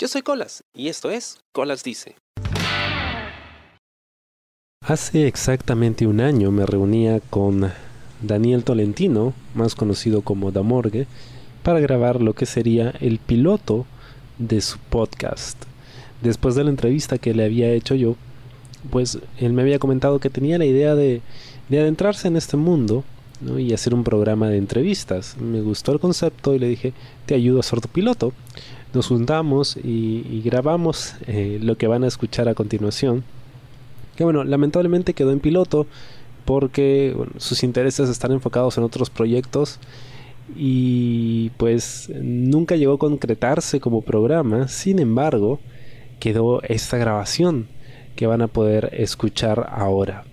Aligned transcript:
Yo 0.00 0.06
soy 0.06 0.22
Colas 0.22 0.62
y 0.72 0.86
esto 0.86 1.10
es 1.10 1.38
Colas 1.50 1.82
Dice. 1.82 2.14
Hace 4.80 5.26
exactamente 5.26 6.06
un 6.06 6.20
año 6.20 6.52
me 6.52 6.64
reunía 6.66 7.18
con 7.18 7.72
Daniel 8.22 8.62
Tolentino, 8.62 9.34
más 9.54 9.74
conocido 9.74 10.22
como 10.22 10.52
Damorgue, 10.52 11.08
para 11.64 11.80
grabar 11.80 12.22
lo 12.22 12.34
que 12.34 12.46
sería 12.46 12.90
el 13.00 13.18
piloto 13.18 13.86
de 14.38 14.60
su 14.60 14.78
podcast. 14.78 15.60
Después 16.22 16.54
de 16.54 16.62
la 16.62 16.70
entrevista 16.70 17.18
que 17.18 17.34
le 17.34 17.44
había 17.44 17.72
hecho 17.72 17.96
yo, 17.96 18.14
pues 18.92 19.18
él 19.38 19.52
me 19.52 19.62
había 19.62 19.80
comentado 19.80 20.20
que 20.20 20.30
tenía 20.30 20.58
la 20.58 20.64
idea 20.64 20.94
de, 20.94 21.22
adentrarse 21.68 22.28
en 22.28 22.36
este 22.36 22.56
mundo 22.56 23.02
y 23.56 23.72
hacer 23.72 23.94
un 23.94 24.04
programa 24.04 24.48
de 24.48 24.58
entrevistas. 24.58 25.36
Me 25.38 25.60
gustó 25.60 25.90
el 25.90 25.98
concepto 25.98 26.54
y 26.54 26.60
le 26.60 26.68
dije, 26.68 26.92
te 27.26 27.34
ayudo 27.34 27.58
a 27.58 27.64
ser 27.64 27.80
tu 27.80 27.88
piloto. 27.88 28.32
Nos 28.94 29.08
juntamos 29.08 29.76
y, 29.76 30.40
grabamos 30.44 31.14
eh, 31.26 31.58
lo 31.62 31.76
que 31.76 31.86
van 31.86 32.04
a 32.04 32.08
escuchar 32.08 32.48
a 32.48 32.54
continuación. 32.54 33.24
Que 34.16 34.24
bueno, 34.24 34.44
lamentablemente 34.44 35.14
quedó 35.14 35.30
en 35.30 35.40
piloto 35.40 35.86
porque 36.44 37.14
sus 37.36 37.62
intereses 37.62 38.08
están 38.08 38.32
enfocados 38.32 38.78
en 38.78 38.84
otros 38.84 39.10
proyectos 39.10 39.78
y 40.56 41.50
pues 41.58 42.10
nunca 42.20 42.76
llegó 42.76 42.94
a 42.94 42.98
concretarse 42.98 43.80
como 43.80 44.02
programa. 44.02 44.68
Sin 44.68 44.98
embargo, 44.98 45.60
quedó 46.18 46.62
esta 46.62 46.96
grabación 46.96 47.68
que 48.16 48.26
van 48.26 48.42
a 48.42 48.48
poder 48.48 48.90
escuchar 48.94 49.68
ahora. 49.70 50.24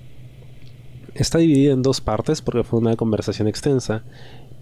Está 1.14 1.38
dividida 1.38 1.74
en 1.74 1.82
dos 1.82 2.02
partes 2.02 2.42
porque 2.42 2.64
fue 2.64 2.80
una 2.80 2.96
conversación 2.96 3.48
extensa, 3.48 4.04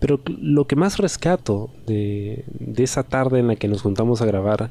pero 0.03 0.19
lo 0.25 0.67
que 0.67 0.75
más 0.75 0.97
rescato 0.97 1.69
de, 1.87 2.43
esa 2.75 3.03
tarde 3.03 3.39
en 3.39 3.47
la 3.47 3.55
que 3.55 3.69
nos 3.69 3.83
juntamos 3.83 4.21
a 4.21 4.25
grabar 4.25 4.69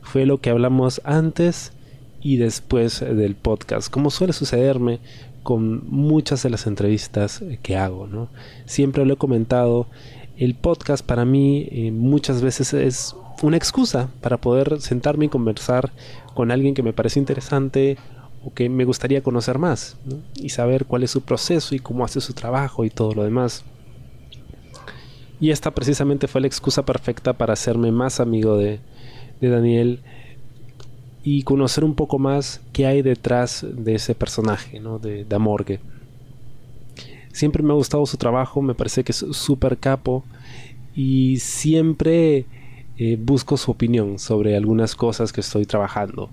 fue 0.00 0.24
lo 0.24 0.38
que 0.38 0.48
hablamos 0.48 1.02
antes 1.04 1.72
y 2.22 2.38
después 2.38 3.00
del 3.00 3.34
podcast, 3.34 3.90
como 3.90 4.08
suele 4.08 4.32
sucederme 4.32 4.98
con 5.42 5.86
muchas 5.90 6.42
de 6.42 6.48
las 6.48 6.66
entrevistas 6.66 7.44
que 7.62 7.76
hago. 7.76 8.06
¿no? 8.06 8.28
Siempre 8.64 9.04
lo 9.04 9.12
he 9.12 9.16
comentado, 9.18 9.86
el 10.38 10.54
podcast 10.54 11.04
para 11.04 11.26
mí 11.26 11.68
eh, 11.70 11.90
muchas 11.92 12.40
veces 12.40 12.72
es 12.72 13.14
una 13.42 13.58
excusa 13.58 14.08
para 14.22 14.38
poder 14.38 14.80
sentarme 14.80 15.26
y 15.26 15.28
conversar 15.28 15.92
con 16.32 16.50
alguien 16.50 16.72
que 16.72 16.82
me 16.82 16.94
parece 16.94 17.18
interesante 17.18 17.98
o 18.42 18.54
que 18.54 18.70
me 18.70 18.86
gustaría 18.86 19.22
conocer 19.22 19.58
más 19.58 19.98
y 20.36 20.48
saber 20.48 20.86
cuál 20.86 21.02
es 21.02 21.10
su 21.10 21.20
proceso 21.20 21.74
y 21.74 21.80
cómo 21.80 22.02
hace 22.02 22.22
su 22.22 22.32
trabajo 22.32 22.86
y 22.86 22.88
todo 22.88 23.12
lo 23.12 23.24
demás. 23.24 23.62
Y 25.40 25.50
esta 25.50 25.70
precisamente 25.70 26.28
fue 26.28 26.40
la 26.40 26.46
excusa 26.46 26.84
perfecta 26.84 27.32
para 27.32 27.54
hacerme 27.54 27.90
más 27.90 28.20
amigo 28.20 28.56
de, 28.56 28.80
Daniel 29.40 30.00
y 31.24 31.44
conocer 31.44 31.82
un 31.82 31.94
poco 31.94 32.18
más 32.18 32.60
qué 32.74 32.86
hay 32.86 33.00
detrás 33.00 33.64
de 33.66 33.94
ese 33.94 34.14
personaje, 34.14 34.80
¿no? 34.80 34.98
de, 34.98 35.24
de 35.24 35.36
Amorgue. 35.36 35.80
Siempre 37.32 37.62
me 37.62 37.72
ha 37.72 37.76
gustado 37.76 38.04
su 38.04 38.18
trabajo, 38.18 38.60
me 38.60 38.74
parece 38.74 39.02
que 39.02 39.12
es 39.12 39.24
súper 39.30 39.78
capo 39.78 40.24
y 40.94 41.38
siempre 41.38 42.44
eh, 43.02 43.16
busco 43.18 43.56
su 43.56 43.70
opinión 43.70 44.18
sobre 44.18 44.54
algunas 44.54 44.94
cosas 44.94 45.32
que 45.32 45.40
estoy 45.40 45.64
trabajando, 45.64 46.28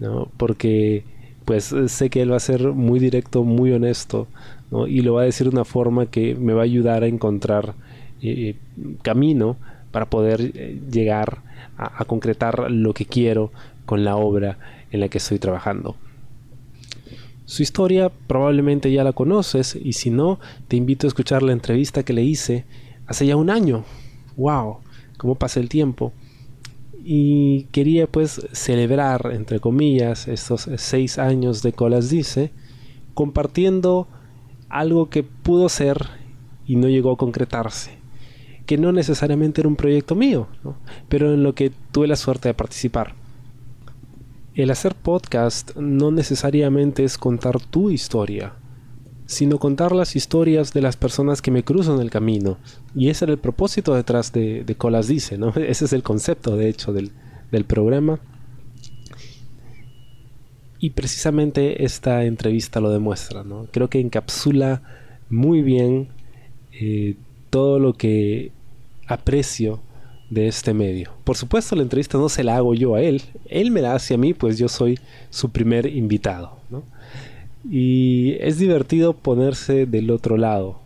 ¿no? 0.00 0.28
Porque 0.38 1.04
pues 1.44 1.72
sé 1.86 2.10
que 2.10 2.20
él 2.22 2.32
va 2.32 2.36
a 2.36 2.40
ser 2.40 2.72
muy 2.72 2.98
directo, 2.98 3.44
muy 3.44 3.70
honesto, 3.70 4.26
¿no? 4.72 4.88
Y 4.88 5.02
lo 5.02 5.14
va 5.14 5.22
a 5.22 5.26
decir 5.26 5.48
de 5.48 5.54
una 5.54 5.64
forma 5.64 6.06
que 6.06 6.34
me 6.34 6.52
va 6.52 6.62
a 6.62 6.64
ayudar 6.64 7.04
a 7.04 7.06
encontrar 7.06 7.74
camino 9.02 9.56
para 9.90 10.08
poder 10.08 10.52
eh, 10.54 10.80
llegar 10.90 11.42
a, 11.76 12.02
a 12.02 12.04
concretar 12.04 12.70
lo 12.70 12.94
que 12.94 13.06
quiero 13.06 13.52
con 13.86 14.04
la 14.04 14.16
obra 14.16 14.58
en 14.90 15.00
la 15.00 15.08
que 15.08 15.18
estoy 15.18 15.38
trabajando. 15.38 15.96
Su 17.44 17.62
historia 17.62 18.10
probablemente 18.28 18.92
ya 18.92 19.02
la 19.02 19.12
conoces 19.12 19.74
y 19.74 19.94
si 19.94 20.10
no, 20.10 20.38
te 20.68 20.76
invito 20.76 21.06
a 21.06 21.08
escuchar 21.08 21.42
la 21.42 21.52
entrevista 21.52 22.04
que 22.04 22.12
le 22.12 22.22
hice 22.22 22.64
hace 23.06 23.26
ya 23.26 23.36
un 23.36 23.50
año. 23.50 23.84
¡Wow! 24.36 24.78
cómo 25.20 25.34
pasa 25.34 25.60
el 25.60 25.68
tiempo. 25.68 26.12
Y 27.04 27.64
quería 27.72 28.06
pues 28.06 28.40
celebrar, 28.52 29.30
entre 29.34 29.60
comillas, 29.60 30.28
estos 30.28 30.68
seis 30.76 31.18
años 31.18 31.62
de 31.62 31.74
Colas 31.74 32.08
Dice, 32.08 32.52
compartiendo 33.12 34.08
algo 34.70 35.10
que 35.10 35.22
pudo 35.22 35.68
ser 35.68 36.06
y 36.66 36.76
no 36.76 36.88
llegó 36.88 37.12
a 37.12 37.16
concretarse. 37.18 37.99
Que 38.70 38.78
no 38.78 38.92
necesariamente 38.92 39.62
era 39.62 39.66
un 39.68 39.74
proyecto 39.74 40.14
mío, 40.14 40.46
pero 41.08 41.34
en 41.34 41.42
lo 41.42 41.56
que 41.56 41.72
tuve 41.90 42.06
la 42.06 42.14
suerte 42.14 42.50
de 42.50 42.54
participar. 42.54 43.16
El 44.54 44.70
hacer 44.70 44.94
podcast 44.94 45.74
no 45.74 46.12
necesariamente 46.12 47.02
es 47.02 47.18
contar 47.18 47.58
tu 47.58 47.90
historia, 47.90 48.52
sino 49.26 49.58
contar 49.58 49.90
las 49.90 50.14
historias 50.14 50.72
de 50.72 50.82
las 50.82 50.96
personas 50.96 51.42
que 51.42 51.50
me 51.50 51.64
cruzan 51.64 51.98
el 51.98 52.12
camino. 52.12 52.58
Y 52.94 53.08
ese 53.08 53.24
era 53.24 53.32
el 53.32 53.40
propósito 53.40 53.92
detrás 53.92 54.30
de, 54.32 54.72
Colas 54.78 55.08
Dice, 55.08 55.36
¿no? 55.36 55.48
Ese 55.56 55.86
es 55.86 55.92
el 55.92 56.04
concepto, 56.04 56.56
de 56.56 56.68
hecho, 56.68 56.92
del, 56.92 57.10
programa. 57.66 58.20
Y 60.78 60.90
precisamente 60.90 61.84
esta 61.84 62.22
entrevista 62.22 62.78
lo 62.78 62.90
demuestra, 62.90 63.42
¿no? 63.42 63.66
Creo 63.72 63.90
que 63.90 63.98
encapsula 63.98 64.80
muy 65.28 65.60
bien 65.60 66.10
eh, 66.70 67.16
todo 67.50 67.80
lo 67.80 67.94
que 67.94 68.52
aprecio 69.12 69.80
de 70.30 70.46
este 70.46 70.72
medio. 70.72 71.10
Por 71.24 71.36
supuesto, 71.36 71.74
la 71.76 71.82
entrevista 71.82 72.16
no 72.16 72.28
se 72.28 72.44
la 72.44 72.56
hago 72.56 72.74
yo 72.74 72.94
a 72.94 73.02
él, 73.02 73.22
él 73.46 73.70
me 73.70 73.82
la 73.82 73.94
hace 73.94 74.14
a 74.14 74.18
mí, 74.18 74.32
pues 74.32 74.58
yo 74.58 74.68
soy 74.68 74.98
su 75.28 75.50
primer 75.50 75.86
invitado. 75.86 76.58
Y 77.68 78.36
es 78.40 78.58
divertido 78.58 79.12
ponerse 79.12 79.84
del 79.84 80.10
otro 80.10 80.36
lado, 80.36 80.80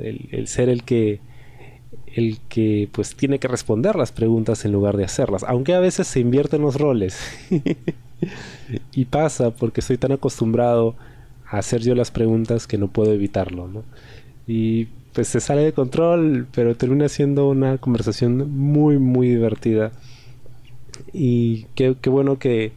el, 0.00 0.48
ser 0.48 0.68
el 0.68 0.82
que, 0.82 1.20
el 2.14 2.40
que 2.48 2.88
pues 2.92 3.14
tiene 3.14 3.38
que 3.38 3.48
responder 3.48 3.96
las 3.96 4.12
preguntas 4.12 4.64
en 4.64 4.72
lugar 4.72 4.96
de 4.96 5.04
hacerlas, 5.04 5.44
aunque 5.44 5.74
a 5.74 5.80
veces 5.80 6.06
se 6.08 6.20
invierten 6.20 6.62
los 6.62 6.74
roles. 6.74 7.18
y 8.92 9.04
pasa 9.06 9.50
porque 9.50 9.80
estoy 9.80 9.98
tan 9.98 10.12
acostumbrado 10.12 10.96
a 11.46 11.58
hacer 11.58 11.80
yo 11.82 11.94
las 11.94 12.10
preguntas 12.10 12.66
que 12.66 12.78
no 12.78 12.88
puedo 12.88 13.12
evitarlo, 13.12 13.84
Y 14.46 14.88
pues 15.14 15.28
se 15.28 15.40
sale 15.40 15.62
de 15.62 15.72
control, 15.72 16.46
pero 16.52 16.76
termina 16.76 17.08
siendo 17.08 17.48
una 17.48 17.78
conversación 17.78 18.50
muy, 18.50 18.98
muy 18.98 19.28
divertida. 19.28 19.92
Y 21.12 21.66
qué, 21.76 21.96
qué 22.00 22.10
bueno 22.10 22.38
que, 22.38 22.72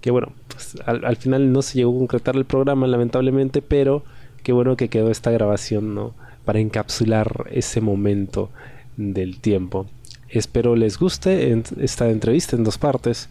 que 0.00 0.10
bueno, 0.12 0.32
pues 0.48 0.76
al, 0.86 1.16
final 1.16 1.52
no 1.52 1.60
se 1.60 1.78
llegó 1.78 1.94
a 1.94 1.98
concretar 1.98 2.36
el 2.36 2.44
programa 2.44 2.86
lamentablemente, 2.86 3.62
pero 3.62 4.04
qué 4.42 4.52
bueno 4.52 4.76
que 4.76 4.88
quedó 4.88 5.10
esta 5.10 5.30
grabación, 5.30 5.94
¿no? 5.94 6.14
Para 6.44 6.60
encapsular 6.60 7.46
ese 7.50 7.80
momento 7.80 8.50
del 8.96 9.40
tiempo. 9.40 9.86
Espero 10.28 10.76
les 10.76 10.98
guste 10.98 11.62
esta 11.80 12.08
entrevista 12.08 12.56
en 12.56 12.64
dos 12.64 12.78
partes 12.78 13.28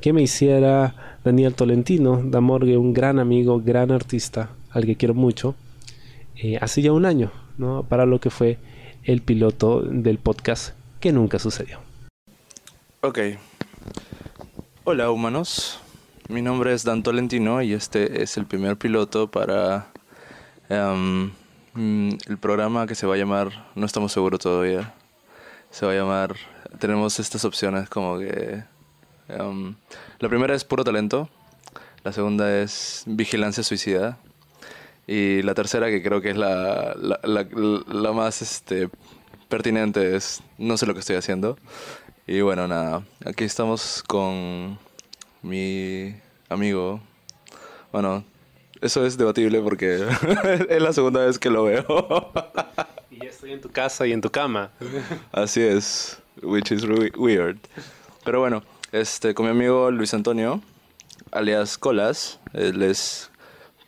que 0.00 0.12
me 0.12 0.22
hiciera 0.22 1.18
Daniel 1.24 1.54
Tolentino, 1.54 2.22
Damorgue, 2.22 2.76
un 2.76 2.92
gran 2.92 3.18
amigo, 3.18 3.60
gran 3.60 3.90
artista, 3.90 4.50
al 4.70 4.84
que 4.84 4.96
quiero 4.96 5.14
mucho, 5.14 5.54
eh, 6.36 6.58
hace 6.60 6.82
ya 6.82 6.92
un 6.92 7.06
año, 7.06 7.32
¿no? 7.56 7.82
Para 7.82 8.06
lo 8.06 8.20
que 8.20 8.30
fue 8.30 8.58
el 9.02 9.22
piloto 9.22 9.80
del 9.80 10.18
podcast 10.18 10.74
que 11.00 11.12
nunca 11.12 11.38
sucedió. 11.38 11.78
Ok. 13.00 13.18
Hola 14.84 15.10
humanos, 15.10 15.80
mi 16.28 16.42
nombre 16.42 16.72
es 16.72 16.84
Dan 16.84 17.02
Tolentino 17.02 17.62
y 17.62 17.72
este 17.72 18.22
es 18.22 18.36
el 18.36 18.46
primer 18.46 18.76
piloto 18.76 19.30
para 19.30 19.88
em, 20.68 21.30
mm, 21.74 22.08
el 22.28 22.38
programa 22.38 22.86
que 22.86 22.94
se 22.94 23.06
va 23.06 23.14
a 23.14 23.18
llamar, 23.18 23.66
no 23.74 23.86
estamos 23.86 24.12
seguros 24.12 24.40
todavía, 24.40 24.94
se 25.70 25.86
va 25.86 25.92
a 25.92 25.94
llamar, 25.94 26.36
tenemos 26.78 27.18
estas 27.20 27.44
opciones 27.44 27.88
como 27.88 28.18
que... 28.18 28.64
Em, 29.28 29.74
la 30.18 30.28
primera 30.28 30.54
es 30.54 30.64
puro 30.64 30.84
talento, 30.84 31.30
la 32.02 32.12
segunda 32.12 32.60
es 32.60 33.04
vigilancia 33.06 33.62
suicida 33.62 34.18
y 35.06 35.42
la 35.42 35.54
tercera 35.54 35.88
que 35.88 36.02
creo 36.02 36.20
que 36.20 36.30
es 36.30 36.36
la, 36.36 36.94
la, 36.96 37.20
la, 37.22 37.46
la 37.86 38.12
más 38.12 38.42
este, 38.42 38.88
pertinente 39.48 40.16
es 40.16 40.42
no 40.58 40.76
sé 40.76 40.86
lo 40.86 40.94
que 40.94 41.00
estoy 41.00 41.16
haciendo. 41.16 41.58
Y 42.26 42.40
bueno, 42.40 42.66
nada, 42.66 43.02
aquí 43.26 43.44
estamos 43.44 44.02
con 44.06 44.78
mi 45.42 46.14
amigo, 46.48 47.00
bueno, 47.92 48.24
eso 48.80 49.04
es 49.04 49.16
debatible 49.18 49.60
porque 49.60 50.06
es 50.68 50.82
la 50.82 50.92
segunda 50.92 51.24
vez 51.24 51.38
que 51.38 51.50
lo 51.50 51.64
veo. 51.64 51.84
y 53.10 53.22
ya 53.22 53.28
estoy 53.28 53.52
en 53.52 53.60
tu 53.60 53.70
casa 53.70 54.06
y 54.06 54.12
en 54.12 54.20
tu 54.20 54.30
cama. 54.30 54.70
Así 55.32 55.60
es, 55.60 56.18
which 56.42 56.72
is 56.72 56.84
weird. 56.84 57.58
Pero 58.24 58.40
bueno, 58.40 58.62
este, 58.92 59.34
con 59.34 59.44
mi 59.44 59.50
amigo 59.50 59.90
Luis 59.90 60.14
Antonio, 60.14 60.62
alias 61.30 61.76
Colas, 61.76 62.40
él 62.54 62.82
es 62.82 63.30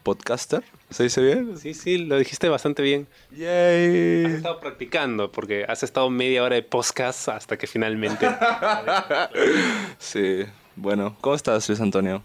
podcaster, 0.03 0.63
¿Se 0.97 1.03
dice 1.03 1.21
bien? 1.21 1.59
Sí, 1.59 1.75
sí, 1.75 1.99
lo 1.99 2.17
dijiste 2.17 2.49
bastante 2.49 2.81
bien. 2.83 3.07
Has 3.31 3.37
Yay. 3.37 4.25
estado 4.37 4.59
practicando 4.61 5.31
porque 5.31 5.67
has 5.69 5.83
estado 5.83 6.09
media 6.09 6.43
hora 6.43 6.55
de 6.55 6.63
podcast 6.63 7.29
hasta 7.29 7.59
que 7.59 7.67
finalmente... 7.67 8.27
Sí. 9.99 10.47
Bueno, 10.75 11.15
¿cómo 11.21 11.37
estás, 11.37 11.69
Luis 11.69 11.83
Antonio? 11.83 12.23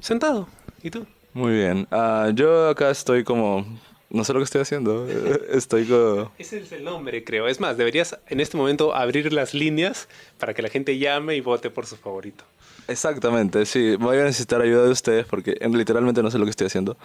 Sentado. 0.00 0.48
¿Y 0.82 0.90
tú? 0.90 1.06
Muy 1.32 1.52
bien. 1.52 1.86
Ah, 1.92 2.32
yo 2.34 2.70
acá 2.70 2.90
estoy 2.90 3.22
como... 3.22 3.64
No 4.10 4.24
sé 4.24 4.32
lo 4.32 4.40
que 4.40 4.44
estoy 4.46 4.62
haciendo. 4.62 5.06
Estoy 5.50 5.84
como... 5.84 6.32
Ese 6.38 6.58
es 6.58 6.72
el 6.72 6.82
nombre, 6.82 7.22
creo. 7.22 7.46
Es 7.46 7.60
más, 7.60 7.76
deberías 7.76 8.18
en 8.26 8.40
este 8.40 8.56
momento 8.56 8.96
abrir 8.96 9.32
las 9.32 9.54
líneas 9.54 10.08
para 10.38 10.54
que 10.54 10.62
la 10.62 10.70
gente 10.70 10.98
llame 10.98 11.36
y 11.36 11.40
vote 11.40 11.70
por 11.70 11.86
su 11.86 11.96
favorito. 11.96 12.42
Exactamente, 12.88 13.66
sí. 13.66 13.96
Voy 13.96 14.16
a 14.18 14.24
necesitar 14.24 14.60
ayuda 14.62 14.84
de 14.84 14.90
ustedes 14.90 15.26
porque 15.26 15.56
en- 15.60 15.76
literalmente 15.76 16.22
no 16.22 16.30
sé 16.30 16.38
lo 16.38 16.44
que 16.44 16.50
estoy 16.50 16.66
haciendo. 16.68 16.96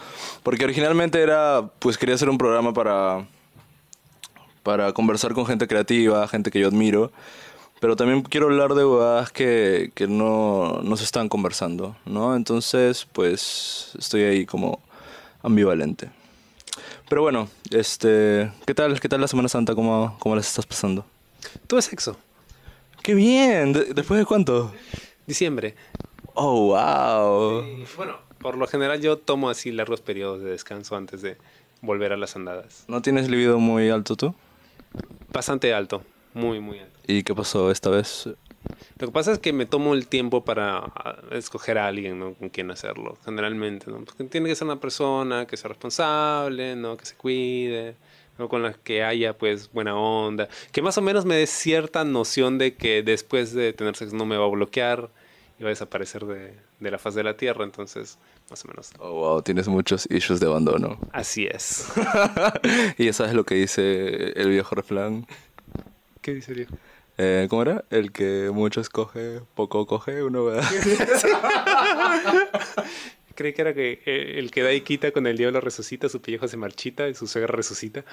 Porque 0.42 0.64
originalmente 0.64 1.22
era, 1.22 1.70
pues 1.80 1.98
quería 1.98 2.16
hacer 2.16 2.30
un 2.30 2.38
programa 2.38 2.74
para, 2.74 3.26
para 4.64 4.94
conversar 4.94 5.34
con 5.34 5.46
gente 5.46 5.68
creativa, 5.68 6.28
gente 6.28 6.52
que 6.52 6.60
yo 6.60 6.68
admiro. 6.68 7.12
Pero 7.82 7.98
también 7.98 8.22
quiero 8.22 8.46
hablar 8.46 8.76
de 8.76 8.86
huevadas 8.86 9.32
que, 9.32 9.92
que 9.94 10.08
no, 10.08 10.80
no 10.84 10.96
se 10.96 11.04
están 11.04 11.28
conversando, 11.28 11.98
¿no? 12.06 12.34
Entonces, 12.38 13.06
pues 13.12 13.92
estoy 14.00 14.24
ahí 14.24 14.46
como 14.46 14.80
ambivalente. 15.42 16.10
Pero 17.10 17.22
bueno, 17.24 17.50
este, 17.72 18.50
¿qué 18.66 18.74
tal? 18.74 19.02
¿Qué 19.02 19.10
tal 19.10 19.20
la 19.20 19.28
Semana 19.28 19.50
Santa? 19.50 19.76
¿Cómo, 19.76 20.16
cómo 20.20 20.34
las 20.38 20.48
estás 20.48 20.66
pasando? 20.66 21.06
Tuve 21.68 21.82
sexo. 21.82 22.16
¡Qué 23.02 23.14
bien! 23.16 23.74
¿De- 23.74 23.94
¿Después 23.94 24.18
de 24.18 24.26
cuánto? 24.26 24.74
Diciembre. 25.28 25.75
¡Oh, 26.34 26.68
wow! 26.68 27.64
Y, 27.64 27.86
bueno, 27.96 28.18
por 28.40 28.58
lo 28.58 28.68
general 28.68 29.02
yo 29.02 29.18
tomo 29.18 29.50
así 29.50 29.72
largos 29.72 30.02
periodos 30.02 30.42
de 30.42 30.52
descanso 30.52 30.96
antes 30.96 31.22
de 31.22 31.38
volver 31.81 32.14
a 32.14 32.18
las 32.18 32.36
andadas. 32.36 32.86
¿No 32.88 33.02
tienes 33.02 33.30
libido 33.30 33.60
muy 33.60 33.90
alto 33.90 34.16
tú? 34.16 34.36
Bastante 35.31 35.74
alto. 35.74 36.04
Muy, 36.34 36.60
muy 36.60 36.80
alto. 36.80 37.00
¿Y 37.08 37.24
qué 37.24 37.36
pasó 37.36 37.70
esta 37.72 37.90
vez? 37.90 38.28
Lo 38.98 39.08
que 39.08 39.14
pasa 39.14 39.34
es 39.34 39.40
que 39.40 39.54
me 39.54 39.66
tomo 39.66 39.94
el 39.94 40.08
tiempo 40.08 40.46
para 40.46 40.78
ah, 40.78 41.18
escoger 41.31 41.78
a 41.78 41.88
alguien 41.88 42.20
¿no? 42.20 42.34
con 42.34 42.50
quien 42.50 42.72
hacerlo, 42.72 43.18
generalmente. 43.25 43.92
¿no? 43.92 44.04
Porque 44.04 44.24
tiene 44.24 44.50
que 44.50 44.56
ser 44.56 44.66
una 44.66 44.80
persona 44.80 45.46
que 45.46 45.58
sea 45.58 45.70
responsable, 45.70 46.75
¿no? 46.75 46.98
que 46.98 47.06
se 47.06 47.16
cuide, 47.16 47.96
con 48.38 48.64
la 48.64 48.74
que 48.74 49.04
haya 49.04 49.38
pues 49.38 49.72
buena 49.72 49.96
onda, 49.96 50.48
que 50.72 50.82
más 50.82 50.98
o 50.98 51.02
menos 51.02 51.26
me 51.26 51.36
dé 51.36 51.48
cierta 51.48 52.04
noción 52.04 52.58
de 52.58 52.76
que 52.76 53.04
después 53.04 53.54
de 53.54 53.74
tener 53.74 53.96
sexo 53.96 54.16
no 54.16 54.26
me 54.26 54.38
va 54.38 54.46
a 54.46 54.50
bloquear 54.50 55.10
y 55.60 55.64
va 55.64 55.70
a 55.70 55.70
desaparecer 55.70 56.26
de, 56.26 56.54
de 56.80 56.92
la 56.92 56.98
faz 56.98 57.16
de 57.16 57.24
la 57.24 57.38
tierra. 57.38 57.64
Entonces, 57.64 58.18
más 58.50 58.66
o 58.66 58.68
menos. 58.68 58.92
Oh, 59.00 59.12
wow, 59.12 59.42
tienes 59.42 59.68
muchos 59.68 60.08
issues 60.10 60.40
de 60.40 60.48
abandono. 60.48 61.00
Así 61.12 61.46
es. 61.46 61.92
y 62.98 63.06
ya 63.06 63.14
sabes 63.14 63.34
lo 63.34 63.46
que 63.46 63.56
dice 63.56 64.40
el 64.40 64.50
viejo 64.50 64.76
refrán. 64.76 65.28
¿Qué 66.22 66.34
dice 66.34 66.54
Diego? 66.54 66.76
Eh, 67.18 67.46
¿Cómo 67.50 67.62
era? 67.62 67.86
El 67.92 68.12
que 68.12 68.50
mucho 68.52 68.82
escoge, 68.82 69.42
poco 69.54 69.86
coge, 69.86 70.24
uno 70.24 70.46
¿verdad? 70.46 70.64
Creí 73.36 73.54
que 73.54 73.62
era 73.62 73.74
que 73.74 74.02
eh, 74.06 74.36
el 74.38 74.52
que 74.52 74.62
da 74.62 74.74
y 74.74 74.82
quita 74.82 75.12
con 75.12 75.28
el 75.28 75.38
diablo 75.38 75.62
resucita, 75.62 76.10
su 76.10 76.22
pellejo 76.22 76.48
se 76.48 76.58
marchita 76.58 77.08
y 77.08 77.14
su 77.14 77.28
suegra 77.28 77.54
resucita. 77.56 78.04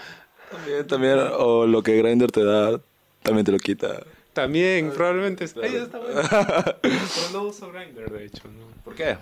también, 0.50 0.86
también, 0.86 1.18
o 1.38 1.66
lo 1.66 1.82
que 1.82 1.96
Grindr 1.96 2.30
te 2.30 2.44
da, 2.44 2.80
también 3.22 3.44
te 3.44 3.52
lo 3.52 3.58
quita. 3.58 4.02
También, 4.32 4.92
probablemente. 4.92 5.46
Ay, 5.62 5.76
está 5.76 5.98
bueno. 5.98 6.22
Pero 6.82 6.96
no 7.32 7.42
uso 7.44 7.70
Grindr, 7.72 8.10
de 8.10 8.26
hecho. 8.26 8.44
¿no? 8.44 8.82
¿Por 8.84 8.94
qué? 8.94 9.16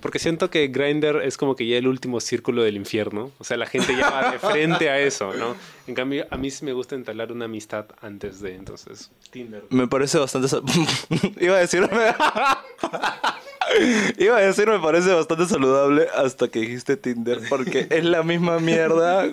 Porque 0.00 0.18
siento 0.18 0.50
que 0.50 0.68
Grindr 0.68 1.22
es 1.22 1.36
como 1.36 1.56
que 1.56 1.66
ya 1.66 1.76
el 1.76 1.86
último 1.86 2.20
círculo 2.20 2.62
del 2.62 2.76
infierno. 2.76 3.32
O 3.38 3.44
sea, 3.44 3.56
la 3.56 3.66
gente 3.66 3.96
ya 3.96 4.08
va 4.08 4.32
de 4.32 4.38
frente 4.38 4.88
a 4.88 4.98
eso, 4.98 5.32
¿no? 5.34 5.56
En 5.86 5.94
cambio, 5.94 6.26
a 6.30 6.36
mí 6.36 6.50
sí 6.50 6.64
me 6.64 6.72
gusta 6.72 6.94
entablar 6.94 7.32
una 7.32 7.46
amistad 7.46 7.86
antes 8.00 8.40
de, 8.40 8.54
entonces, 8.54 9.10
Tinder. 9.30 9.64
Me 9.70 9.88
parece 9.88 10.18
bastante... 10.18 10.48
Iba 11.40 11.56
a 11.56 11.60
decir... 11.60 11.88
Iba 14.18 14.36
a 14.36 14.40
decir 14.40 14.68
me 14.68 14.78
parece 14.78 15.12
bastante 15.12 15.46
saludable 15.46 16.06
hasta 16.14 16.48
que 16.48 16.60
dijiste 16.60 16.96
Tinder 16.96 17.40
porque 17.48 17.86
es 17.90 18.04
la 18.04 18.22
misma 18.22 18.58
mierda 18.58 19.26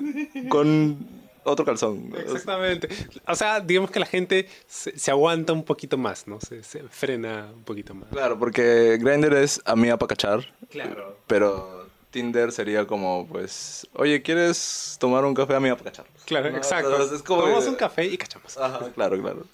con 0.50 0.98
otro 1.44 1.66
calzón. 1.66 2.12
Exactamente. 2.18 2.88
O 3.28 3.36
sea, 3.36 3.60
digamos 3.60 3.92
que 3.92 4.00
la 4.00 4.06
gente 4.06 4.48
se, 4.68 4.98
se 4.98 5.12
aguanta 5.12 5.54
un 5.54 5.64
poquito 5.64 5.98
más, 5.98 6.26
¿no? 6.28 6.40
Se, 6.40 6.64
se 6.64 6.84
frena 6.84 7.50
un 7.54 7.64
poquito 7.64 7.94
más. 7.94 8.10
Claro, 8.10 8.40
porque 8.40 8.98
Grindr 9.00 9.34
es 9.36 9.62
a 9.66 9.76
mí 9.76 9.90
para 9.90 10.08
cachar, 10.08 10.48
Claro. 10.70 11.18
pero 11.28 11.86
Tinder 12.12 12.52
sería 12.52 12.88
como, 12.88 13.28
pues, 13.28 13.88
oye, 13.94 14.22
¿quieres 14.22 14.98
tomar 15.00 15.26
un 15.26 15.34
café 15.34 15.56
a 15.56 15.60
mí 15.60 15.70
para 15.70 15.84
cachar? 15.84 16.06
Claro, 16.26 16.50
No, 16.50 16.58
exacto. 16.58 16.90
entonces 16.92 17.18
es 17.18 17.24
como 17.24 17.42
Tomamos 17.42 17.68
un 17.68 17.76
café 17.76 18.06
y 18.06 18.18
cachamos. 18.18 18.58
Ajá, 18.58 18.90
claro, 18.96 19.22
claro. 19.22 19.46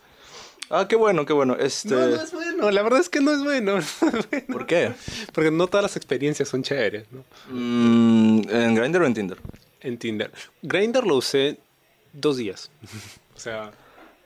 Ah, 0.71 0.87
qué 0.87 0.95
bueno, 0.95 1.25
qué 1.25 1.33
bueno. 1.33 1.55
Este... 1.55 1.89
No, 1.95 2.05
no 2.07 2.21
es 2.21 2.31
bueno. 2.59 2.71
La 2.71 2.81
verdad 2.81 2.99
es 2.99 3.09
que 3.09 3.19
no 3.21 3.31
es 3.31 3.43
bueno. 3.43 3.79
¿Por 4.51 4.65
qué? 4.65 4.93
Porque 5.33 5.51
no 5.51 5.67
todas 5.67 5.83
las 5.83 5.95
experiencias 5.95 6.49
son 6.49 6.63
chéveres, 6.63 7.05
¿no? 7.11 7.23
Mm, 7.49 8.41
¿En 8.49 8.75
Grindr 8.75 9.01
o 9.01 9.05
en 9.05 9.13
Tinder? 9.13 9.37
En 9.81 9.97
Tinder. 9.97 10.31
Grindr 10.61 11.05
lo 11.05 11.15
usé 11.15 11.57
dos 12.13 12.37
días. 12.37 12.71
o 13.35 13.39
sea, 13.39 13.71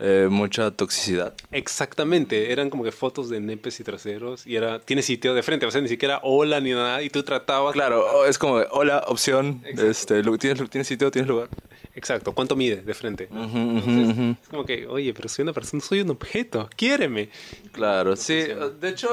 Eh, 0.06 0.28
mucha 0.30 0.70
toxicidad. 0.72 1.34
exactamente. 1.52 2.52
Eran 2.52 2.70
como 2.70 2.84
que 2.84 2.92
fotos 2.92 3.30
de 3.30 3.40
nepes 3.40 3.80
y 3.80 3.86
traseros. 3.86 4.46
Y 4.46 4.58
era, 4.58 4.80
tiene 4.80 5.02
sitio 5.02 5.34
de 5.34 5.42
frente. 5.44 5.66
O 5.66 5.72
sea, 5.72 5.80
ni 5.80 5.88
siquiera 5.88 6.20
hola 6.24 6.60
ni 6.60 6.72
nada. 6.72 7.02
Y 7.02 7.10
tú 7.10 7.24
tratabas. 7.24 7.72
Claro, 7.72 8.06
oh, 8.14 8.26
es 8.26 8.38
como, 8.38 8.56
hola, 8.72 9.06
opción, 9.08 9.62
Exacto. 9.64 9.90
este, 9.90 10.38
¿tienes, 10.40 10.70
¿tienes 10.70 10.88
sitio, 10.88 11.10
tienes 11.10 11.30
lugar? 11.30 11.48
Exacto. 11.96 12.34
¿Cuánto 12.34 12.58
mide 12.58 12.82
de 12.82 12.94
frente? 12.94 13.30
Ujú. 13.32 14.36
Es 14.42 14.50
como 14.50 14.66
que, 14.66 14.88
oye, 14.88 15.14
pero 15.14 15.30
soy 15.30 15.44
una 15.44 15.54
persona, 15.54 15.82
soy 15.82 16.02
un 16.02 16.10
objeto. 16.10 16.70
Quiéreme. 16.76 17.30
Claro, 17.72 18.18
sí. 18.18 18.44
De 18.82 18.90
hecho, 18.90 19.08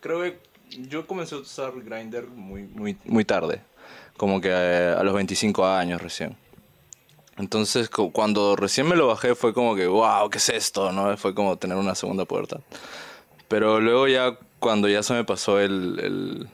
creo 0.00 0.22
que 0.22 0.38
yo 0.88 1.06
comencé 1.06 1.36
a 1.36 1.38
usar 1.38 1.72
Grindr 1.80 2.26
muy, 2.26 2.62
muy, 2.64 2.96
muy 3.04 3.24
tarde. 3.24 3.60
Como 4.16 4.40
que 4.40 4.48
eh, 4.50 4.94
a 4.98 5.02
los 5.04 5.14
25 5.14 5.64
años 5.64 6.02
recién. 6.02 6.36
Entonces, 7.38 7.88
cu- 7.88 8.12
cuando 8.12 8.56
recién 8.56 8.86
me 8.88 8.96
lo 8.96 9.06
bajé 9.06 9.34
fue 9.34 9.52
como 9.54 9.74
que, 9.76 9.86
wow, 9.86 10.28
¿qué 10.30 10.38
es 10.38 10.48
esto? 10.48 10.92
¿no? 10.92 11.16
Fue 11.16 11.34
como 11.34 11.56
tener 11.56 11.76
una 11.76 11.94
segunda 11.94 12.24
puerta. 12.24 12.60
Pero 13.48 13.80
luego 13.80 14.08
ya, 14.08 14.36
cuando 14.58 14.88
ya 14.88 15.02
se 15.02 15.14
me 15.14 15.24
pasó 15.24 15.58
el... 15.60 15.98
el- 16.02 16.48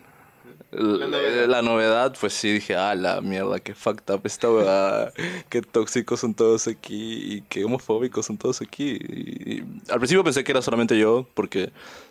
el- 0.72 0.98
La 1.00 1.06
novedad. 1.06 1.46
la 1.46 1.62
novedad, 1.62 2.16
pues 2.20 2.32
sí 2.34 2.50
dije, 2.52 2.74
ah, 2.76 2.94
la 2.96 3.20
mierda, 3.20 3.60
qué 3.60 3.74
fucked 3.74 4.12
up 4.12 4.20
esta 4.24 4.50
weá, 4.50 5.12
qué 5.48 5.62
tóxicos 5.62 6.18
son 6.20 6.34
todos 6.34 6.66
aquí 6.66 7.34
y 7.36 7.40
qué 7.42 7.64
homofóbicos 7.64 8.26
son 8.26 8.36
todos 8.36 8.60
aquí. 8.60 8.98
Y, 9.00 9.52
y 9.54 9.64
al 9.88 9.98
principio 9.98 10.24
pensé 10.24 10.42
que 10.42 10.50
era 10.52 10.62
solamente 10.62 10.98
yo, 10.98 11.26
porque 11.34 11.70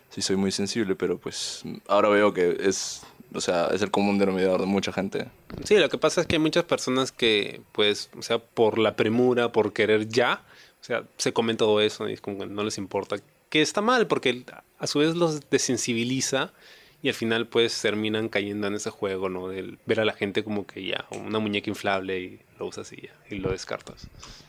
sí 0.09 0.21
soy 0.21 0.37
muy 0.37 0.51
sensible, 0.53 0.95
pero 0.95 1.17
pues 1.17 1.63
ahora 1.89 2.07
veo 2.09 2.33
que 2.33 2.55
es, 2.61 3.01
o 3.33 3.41
sea, 3.41 3.67
es 3.67 3.81
el 3.81 3.91
común 3.91 4.17
denominador 4.17 4.61
de 4.61 4.67
mucha 4.67 4.91
gente. 4.93 5.27
Sí, 5.63 5.77
lo 5.77 5.89
que 5.89 5.97
pasa 5.97 6.21
es 6.21 6.27
que 6.27 6.35
hay 6.35 6.41
muchas 6.41 6.63
personas 6.65 7.11
que, 7.11 7.61
pues, 7.71 8.09
o 8.17 8.21
sea, 8.21 8.39
por 8.39 8.77
la 8.77 8.95
premura, 8.95 9.51
por 9.51 9.73
querer 9.73 10.07
ya, 10.07 10.43
o 10.81 10.83
sea, 10.83 11.03
se 11.17 11.33
comen 11.33 11.57
todo 11.57 11.81
eso 11.81 12.09
y 12.09 12.13
es 12.13 12.21
como 12.21 12.39
que 12.39 12.45
no 12.45 12.63
les 12.63 12.77
importa. 12.77 13.17
Que 13.49 13.61
está 13.61 13.81
mal, 13.81 14.07
porque 14.07 14.43
a 14.79 14.87
su 14.87 14.99
vez 14.99 15.15
los 15.15 15.49
desensibiliza 15.49 16.53
y 17.01 17.09
al 17.09 17.15
final, 17.15 17.47
pues, 17.47 17.81
terminan 17.81 18.29
cayendo 18.29 18.67
en 18.67 18.75
ese 18.75 18.89
juego, 18.89 19.29
¿no? 19.29 19.49
Del 19.49 19.77
ver 19.85 19.99
a 19.99 20.05
la 20.05 20.13
gente 20.13 20.43
como 20.43 20.65
que 20.65 20.85
ya, 20.85 21.05
una 21.11 21.39
muñeca 21.39 21.69
inflable 21.69 22.19
y 22.19 22.39
lo 22.59 22.67
usas 22.67 22.91
y 22.93 23.01
ya, 23.01 23.13
y 23.29 23.35
lo 23.35 23.51
descartas. 23.51 24.07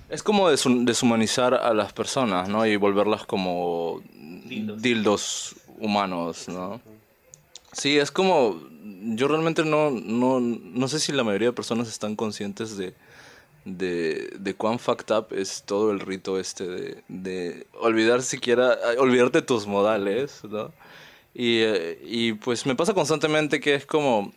Es 0.08 0.22
como 0.22 0.48
deshumanizar 0.50 1.54
a 1.54 1.74
las 1.74 1.92
personas, 1.92 2.48
¿no? 2.48 2.64
Y 2.66 2.76
volverlas 2.76 3.24
como 3.24 4.02
Dildos. 4.14 4.82
dildos 4.82 5.56
humanos, 5.78 6.48
¿no? 6.48 6.80
Sí, 7.74 7.98
es 7.98 8.10
como... 8.10 8.60
Yo 9.16 9.28
realmente 9.28 9.64
no, 9.64 9.90
no, 9.90 10.40
no 10.40 10.88
sé 10.88 10.98
si 10.98 11.12
la 11.12 11.24
mayoría 11.24 11.48
de 11.48 11.52
personas 11.52 11.88
están 11.88 12.16
conscientes 12.16 12.78
de, 12.78 12.94
de, 13.66 14.32
de 14.38 14.54
cuán 14.54 14.78
fucked 14.78 15.14
up 15.14 15.26
es 15.32 15.62
todo 15.64 15.90
el 15.90 16.00
rito 16.00 16.40
este 16.40 16.66
de, 16.66 17.04
de 17.08 17.66
olvidar 17.74 18.22
siquiera... 18.22 18.78
Olvidarte 18.98 19.42
tus 19.42 19.66
modales, 19.66 20.42
¿no? 20.44 20.72
Y, 21.34 21.58
eh, 21.58 22.00
y 22.02 22.32
pues 22.34 22.64
me 22.64 22.74
pasa 22.76 22.94
constantemente 22.94 23.60
que 23.60 23.74
es 23.74 23.84
como... 23.86 24.32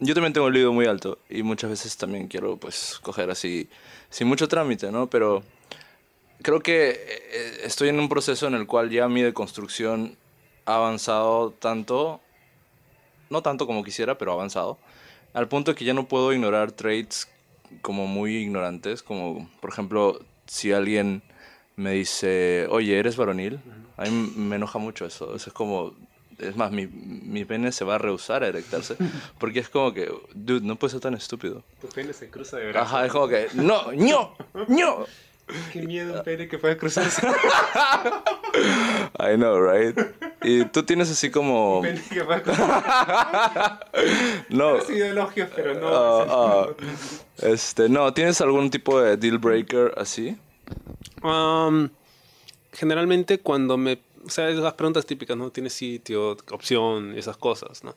Yo 0.00 0.14
también 0.14 0.32
tengo 0.32 0.48
el 0.48 0.54
libido 0.54 0.72
muy 0.72 0.86
alto 0.86 1.18
y 1.28 1.42
muchas 1.42 1.70
veces 1.70 1.96
también 1.96 2.28
quiero 2.28 2.56
pues 2.56 3.00
coger 3.02 3.30
así 3.30 3.68
sin 4.10 4.28
mucho 4.28 4.46
trámite, 4.46 4.92
¿no? 4.92 5.08
Pero 5.08 5.42
creo 6.42 6.60
que 6.60 6.90
eh, 6.90 7.60
estoy 7.64 7.88
en 7.88 7.98
un 7.98 8.08
proceso 8.08 8.46
en 8.46 8.54
el 8.54 8.66
cual 8.66 8.90
ya 8.90 9.08
mi 9.08 9.22
deconstrucción 9.22 10.16
ha 10.66 10.76
avanzado 10.76 11.50
tanto, 11.50 12.20
no 13.30 13.42
tanto 13.42 13.66
como 13.66 13.84
quisiera, 13.84 14.18
pero 14.18 14.32
avanzado, 14.32 14.78
al 15.34 15.48
punto 15.48 15.74
que 15.74 15.84
ya 15.84 15.94
no 15.94 16.06
puedo 16.06 16.32
ignorar 16.32 16.72
traits 16.72 17.28
como 17.82 18.06
muy 18.06 18.36
ignorantes, 18.36 19.02
como 19.02 19.48
por 19.60 19.70
ejemplo 19.70 20.20
si 20.46 20.72
alguien 20.72 21.22
me 21.76 21.92
dice, 21.92 22.66
oye, 22.70 22.98
¿eres 22.98 23.16
varonil? 23.16 23.60
A 23.96 24.04
mí 24.04 24.32
me 24.36 24.56
enoja 24.56 24.78
mucho 24.78 25.06
eso, 25.06 25.34
eso 25.36 25.50
es 25.50 25.54
como, 25.54 25.94
es 26.38 26.56
más, 26.56 26.72
mi, 26.72 26.86
mi 26.86 27.44
pene 27.44 27.70
se 27.72 27.84
va 27.84 27.96
a 27.96 27.98
rehusar 27.98 28.42
a 28.42 28.48
erectarse. 28.48 28.96
Porque 29.38 29.60
es 29.60 29.68
como 29.68 29.92
que, 29.92 30.10
dude, 30.34 30.66
no 30.66 30.76
puedes 30.76 30.92
ser 30.92 31.00
tan 31.00 31.14
estúpido. 31.14 31.62
Tu 31.80 31.88
pene 31.88 32.12
se 32.12 32.30
cruza 32.30 32.56
de 32.56 32.68
brazos. 32.68 32.92
Ajá, 32.92 33.06
es 33.06 33.12
como 33.12 33.28
que, 33.28 33.48
no, 33.54 33.92
ño, 33.92 34.34
ño. 34.68 35.04
Qué 35.72 35.82
miedo 35.82 36.14
un 36.14 36.22
pene 36.22 36.48
que 36.48 36.58
pueda 36.58 36.76
cruzarse. 36.76 37.26
I 39.18 39.36
know, 39.36 39.60
right? 39.60 39.98
Y 40.42 40.64
tú 40.66 40.82
tienes 40.82 41.10
así 41.10 41.30
como... 41.30 41.80
pene 41.82 42.02
que 42.02 42.24
pueda 42.24 42.42
cruzarse. 42.42 42.78
No. 44.50 44.76
Ha 44.76 44.80
sido 44.82 45.06
elogios, 45.06 45.50
pero 45.54 45.74
no. 45.74 45.88
ah, 45.88 46.26
ah, 46.28 46.66
este, 47.38 47.88
no, 47.88 48.12
¿tienes 48.14 48.40
algún 48.40 48.70
tipo 48.70 49.00
de 49.00 49.16
deal 49.16 49.38
breaker 49.38 49.92
así? 49.96 50.36
Um, 51.22 51.88
generalmente 52.72 53.38
cuando 53.38 53.76
me... 53.76 54.00
O 54.24 54.30
sea, 54.30 54.48
las 54.50 54.74
preguntas 54.74 55.06
típicas, 55.06 55.36
¿no? 55.36 55.50
¿Tienes 55.50 55.72
sitio, 55.72 56.36
opción, 56.50 57.16
esas 57.16 57.36
cosas, 57.36 57.82
¿no? 57.82 57.96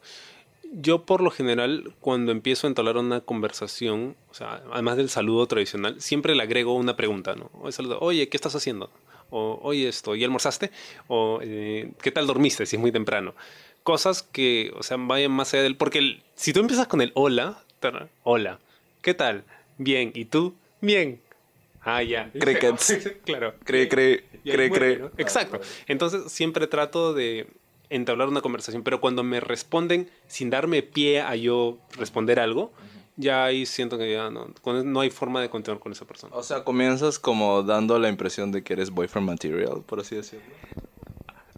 Yo 0.74 1.06
por 1.06 1.22
lo 1.22 1.32
general, 1.32 1.94
cuando 2.00 2.32
empiezo 2.32 2.66
a 2.66 2.70
entablar 2.70 2.96
una 2.98 3.20
conversación, 3.22 4.16
o 4.30 4.34
sea, 4.34 4.64
además 4.72 4.96
del 4.98 5.10
saludo 5.10 5.46
tradicional, 5.48 6.00
siempre 6.00 6.34
le 6.34 6.44
agrego 6.44 6.74
una 6.76 6.96
pregunta, 6.96 7.36
¿no? 7.36 7.50
Oye, 7.62 7.74
saludo, 7.74 8.00
Oye 8.00 8.30
¿qué 8.30 8.38
estás 8.38 8.56
haciendo? 8.56 8.90
O, 9.30 9.60
oye, 9.64 9.88
esto, 9.90 10.16
¿y 10.16 10.24
almorzaste? 10.24 10.72
O, 11.08 11.40
eh, 11.42 11.92
¿qué 12.02 12.12
tal 12.12 12.26
dormiste? 12.28 12.66
Si 12.66 12.78
es 12.78 12.82
muy 12.82 12.92
temprano. 12.92 13.36
Cosas 13.84 14.24
que, 14.24 14.72
o 14.78 14.84
sea, 14.84 14.98
vayan 14.98 15.32
más 15.32 15.54
allá 15.54 15.64
del... 15.64 15.76
Porque 15.76 16.00
el- 16.00 16.24
si 16.36 16.54
tú 16.54 16.60
empiezas 16.62 16.88
con 16.88 17.02
el 17.02 17.12
hola, 17.16 17.64
tar- 17.80 18.10
hola, 18.24 18.60
¿qué 19.02 19.14
tal? 19.14 19.44
Bien, 19.78 20.12
¿y 20.16 20.26
tú? 20.26 20.56
Bien. 20.80 21.20
Ah, 21.82 22.04
ya. 22.04 22.32
Crickets. 22.40 23.10
claro. 23.26 23.56
Cree, 23.64 23.90
cree, 23.90 24.24
cree, 24.44 24.70
cree. 24.72 24.98
¿no? 25.00 25.12
Exacto. 25.18 25.60
Entonces 25.88 26.32
siempre 26.32 26.68
trato 26.68 27.14
de 27.14 27.48
entablar 27.92 28.30
una 28.30 28.42
conversación, 28.42 28.84
pero 28.84 29.00
cuando 29.00 29.24
me 29.24 29.40
responden 29.40 30.10
sin 30.28 30.50
darme 30.50 30.82
pie 30.82 31.22
a 31.22 31.36
yo 31.36 31.78
responder 31.98 32.40
algo, 32.40 32.72
ya 33.18 33.44
ahí 33.44 33.66
siento 33.66 33.98
que 33.98 34.14
ya 34.14 34.32
no, 34.32 34.48
no 34.84 35.00
hay 35.02 35.12
forma 35.12 35.42
de 35.42 35.50
continuar 35.50 35.80
con 35.80 35.92
esa 35.92 36.06
persona. 36.06 36.36
O 36.36 36.42
sea, 36.42 36.64
comienzas 36.64 37.20
como 37.20 37.62
dando 37.64 38.00
la 38.00 38.10
impresión 38.10 38.52
de 38.52 38.64
que 38.64 38.74
eres 38.74 38.90
boyfriend 38.90 39.28
material, 39.28 39.84
por 39.86 40.00
así 40.00 40.16
decirlo. 40.16 40.46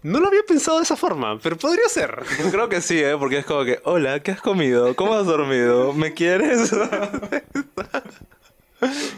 No 0.02 0.20
lo 0.20 0.28
había 0.28 0.42
pensado 0.42 0.78
de 0.78 0.82
esa 0.82 0.96
forma, 0.96 1.38
pero 1.38 1.56
podría 1.56 1.88
ser. 1.88 2.22
Yo 2.38 2.50
creo 2.50 2.68
que 2.68 2.82
sí, 2.82 2.98
¿eh? 2.98 3.16
Porque 3.18 3.38
es 3.38 3.46
como 3.46 3.64
que, 3.64 3.80
hola, 3.84 4.20
¿qué 4.20 4.32
has 4.32 4.42
comido? 4.42 4.94
¿Cómo 4.94 5.14
has 5.14 5.24
dormido? 5.24 5.94
¿Me 5.94 6.12
quieres? 6.12 6.70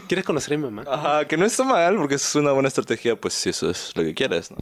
¿Quieres 0.07 0.23
conocer 0.23 0.53
a 0.53 0.57
mi 0.57 0.63
mamá? 0.63 0.85
Ajá, 0.89 1.27
que 1.27 1.35
no 1.35 1.45
está 1.45 1.65
mal, 1.65 1.97
porque 1.97 2.15
es 2.15 2.35
una 2.35 2.53
buena 2.53 2.69
estrategia, 2.69 3.19
pues 3.19 3.33
si 3.33 3.49
eso 3.49 3.69
es 3.69 3.91
lo 3.95 4.03
que 4.03 4.13
quieres, 4.13 4.51
¿no? 4.51 4.57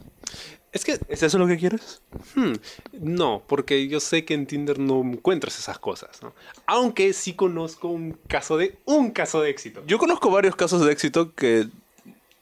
Es 0.76 0.84
que 0.84 0.98
¿Es 1.08 1.22
eso 1.22 1.38
lo 1.38 1.46
que 1.46 1.56
quieres? 1.56 2.02
Hmm, 2.34 2.52
no, 3.00 3.42
porque 3.46 3.88
yo 3.88 3.98
sé 3.98 4.26
que 4.26 4.34
en 4.34 4.46
Tinder 4.46 4.78
no 4.78 5.00
encuentras 5.00 5.58
esas 5.58 5.78
cosas, 5.78 6.22
¿no? 6.22 6.34
Aunque 6.66 7.14
sí 7.14 7.32
conozco 7.32 7.88
un 7.88 8.12
caso 8.28 8.58
de 8.58 8.76
un 8.84 9.10
caso 9.10 9.40
de 9.40 9.48
éxito. 9.48 9.82
Yo 9.86 9.96
conozco 9.96 10.30
varios 10.30 10.54
casos 10.54 10.84
de 10.84 10.92
éxito 10.92 11.34
que 11.34 11.68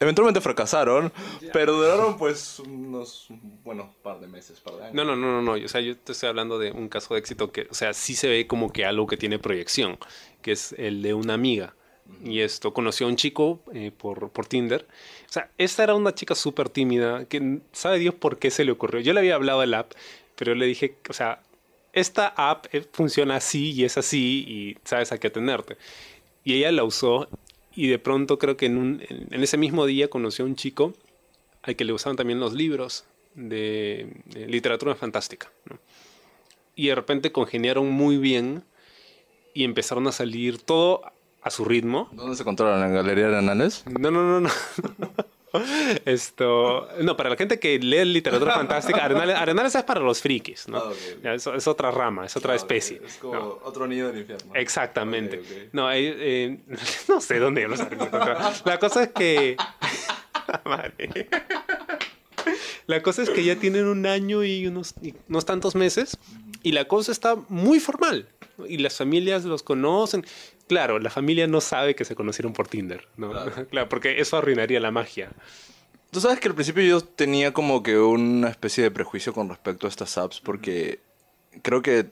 eventualmente 0.01 0.41
fracasaron, 0.41 1.13
pero 1.53 1.75
duraron 1.75 2.19
pues 2.19 2.59
unos, 2.59 3.29
bueno, 3.63 3.95
par 4.03 4.19
de 4.19 4.27
meses, 4.27 4.59
par 4.59 4.75
de 4.79 4.83
años. 4.87 4.95
No, 4.97 5.05
no, 5.05 5.15
no, 5.15 5.41
no, 5.41 5.43
no. 5.43 5.65
O 5.65 5.69
sea, 5.69 5.81
yo 5.81 5.97
te 5.97 6.11
estoy 6.11 6.29
hablando 6.29 6.59
de 6.59 6.73
un 6.73 6.89
caso 6.89 7.15
de 7.15 7.21
éxito 7.21 7.53
que, 7.53 7.69
o 7.71 7.75
sea, 7.75 7.95
sí 7.95 8.17
se 8.17 8.27
ve 8.27 8.49
como 8.49 8.73
que 8.73 8.85
algo 8.85 9.07
que 9.07 9.17
tiene 9.17 9.39
proyección, 9.39 9.97
que 10.43 10.51
es 10.51 10.75
el 10.77 11.03
de 11.03 11.15
una 11.15 11.35
amiga. 11.35 11.77
Y 12.25 12.41
esto 12.41 12.73
conoció 12.75 13.07
a 13.07 13.11
un 13.11 13.17
chico 13.17 13.61
eh, 13.73 13.91
por, 13.97 14.31
por 14.31 14.47
Tinder. 14.47 14.87
O 15.29 15.33
sea, 15.33 15.51
esta 15.59 15.83
era 15.85 15.95
una 15.95 16.15
chica 16.15 16.35
súper 16.35 16.69
tímida, 16.69 17.25
que 17.27 17.61
sabe 17.73 17.99
Dios 17.99 18.15
por 18.15 18.39
qué 18.39 18.51
se 18.51 18.65
le 18.65 18.73
ocurrió. 18.73 19.01
Yo 19.01 19.13
le 19.13 19.21
había 19.21 19.35
hablado 19.35 19.61
del 19.61 19.75
app, 19.75 19.93
pero 20.37 20.55
le 20.55 20.67
dije, 20.67 20.97
o 21.09 21.13
sea, 21.13 21.43
esta 21.93 22.29
app 22.37 22.67
eh, 22.73 22.85
funciona 22.93 23.37
así 23.37 23.73
y 23.73 23.85
es 23.85 23.97
así 23.99 24.45
y 24.47 24.77
sabes 24.85 25.13
a 25.13 25.19
qué 25.19 25.29
atenerte. 25.29 25.77
Y 26.45 26.55
ella 26.55 26.73
la 26.73 26.85
usó 26.85 27.29
y 27.75 27.89
de 27.89 27.99
pronto 27.99 28.39
creo 28.39 28.57
que 28.57 28.67
en, 28.67 28.79
un- 28.79 29.03
en- 29.09 29.43
ese 29.43 29.57
mismo 29.57 29.87
día 29.87 30.09
conoció 30.09 30.45
a 30.45 30.49
un 30.49 30.57
chico 30.57 30.95
al 31.63 31.77
que 31.77 31.85
le 31.85 31.93
gustaban 31.93 32.17
también 32.17 32.41
los 32.41 32.53
libros 32.53 33.05
de, 33.35 34.09
de 34.27 34.47
literatura 34.47 34.95
fantástica. 34.95 35.51
Y 36.77 36.89
de 36.89 36.95
repente 36.95 37.33
congeniaron 37.33 37.91
muy 37.91 38.19
bien 38.19 38.65
y 39.55 39.65
empezaron 39.65 40.07
a 40.09 40.13
salir 40.13 40.59
todo 40.61 41.03
a 41.45 41.51
su 41.51 41.65
ritmo. 41.65 42.09
¿Dónde 42.13 42.37
se 42.37 42.43
encontraron? 42.43 42.83
¿En 42.83 42.95
Galería 42.95 43.29
de 43.29 43.37
Anales? 43.39 43.85
No, 43.87 44.11
no, 44.11 44.23
no, 44.23 44.41
no. 44.41 44.51
Esto, 46.05 46.89
no, 47.03 47.17
para 47.17 47.31
la 47.31 47.37
gente 47.37 47.61
que 47.61 47.79
lee 47.79 48.05
literatura 48.07 48.55
fantástica, 48.57 49.05
Arenales, 49.05 49.37
Arenales 49.37 49.75
es 49.75 49.85
para 49.85 50.01
los 50.01 50.21
frikis, 50.21 50.67
¿no? 50.69 50.79
Ah, 51.25 51.35
Es, 51.35 51.47
es 51.47 51.69
otra 51.69 51.91
rama, 51.91 52.27
es 52.27 52.37
otra 52.37 52.55
especie. 52.55 53.01
Es 53.05 53.19
como 53.19 53.35
¿no? 53.35 53.59
otro 53.63 53.87
nido 53.87 54.09
del 54.09 54.21
infierno. 54.21 54.53
Exactamente. 54.55 55.69
No, 55.73 55.93
eh, 55.93 56.15
eh, 56.19 56.59
no 57.09 57.21
sé 57.21 57.39
dónde 57.39 57.69
los 57.69 57.79
La 58.65 58.79
cosa 58.81 59.05
es 59.05 59.13
que. 59.13 59.57
Madre. 60.65 61.29
La 62.87 63.03
cosa 63.03 63.23
es 63.23 63.31
que 63.31 63.45
ya 63.45 63.57
tienen 63.57 63.87
un 63.87 64.07
año 64.07 64.45
y 64.45 64.67
unos, 64.67 64.95
y 65.03 65.15
unos 65.29 65.45
tantos 65.45 65.75
meses 65.75 66.19
y 66.65 66.73
la 66.73 66.87
cosa 66.87 67.13
está 67.13 67.37
muy 67.49 67.79
formal. 67.79 68.27
Y 68.67 68.79
las 68.79 68.97
familias 68.97 69.45
los 69.45 69.63
conocen. 69.63 70.25
Claro, 70.67 70.99
la 70.99 71.11
familia 71.11 71.47
no 71.47 71.61
sabe 71.61 71.95
que 71.95 72.05
se 72.05 72.17
conocieron 72.17 72.53
por 72.55 72.67
Tinder, 72.67 73.07
¿no? 73.17 73.31
Claro. 73.31 73.53
Claro, 73.71 73.89
porque 73.89 74.21
eso 74.21 74.37
arruinaría 74.37 74.81
la 74.81 74.91
magia. 74.91 75.31
Tú 76.11 76.21
sabes 76.21 76.41
que 76.41 76.49
al 76.49 76.55
principio 76.55 76.83
yo 76.83 77.01
tenía 77.03 77.53
como 77.53 77.83
que 77.83 77.99
una 77.99 78.49
especie 78.49 78.83
de 78.83 78.91
prejuicio 78.91 79.33
con 79.35 79.49
respecto 79.49 79.87
a 79.87 79.91
estas 79.91 80.17
apps 80.17 80.41
porque 80.41 81.01
creo 81.63 81.83
que 81.83 82.07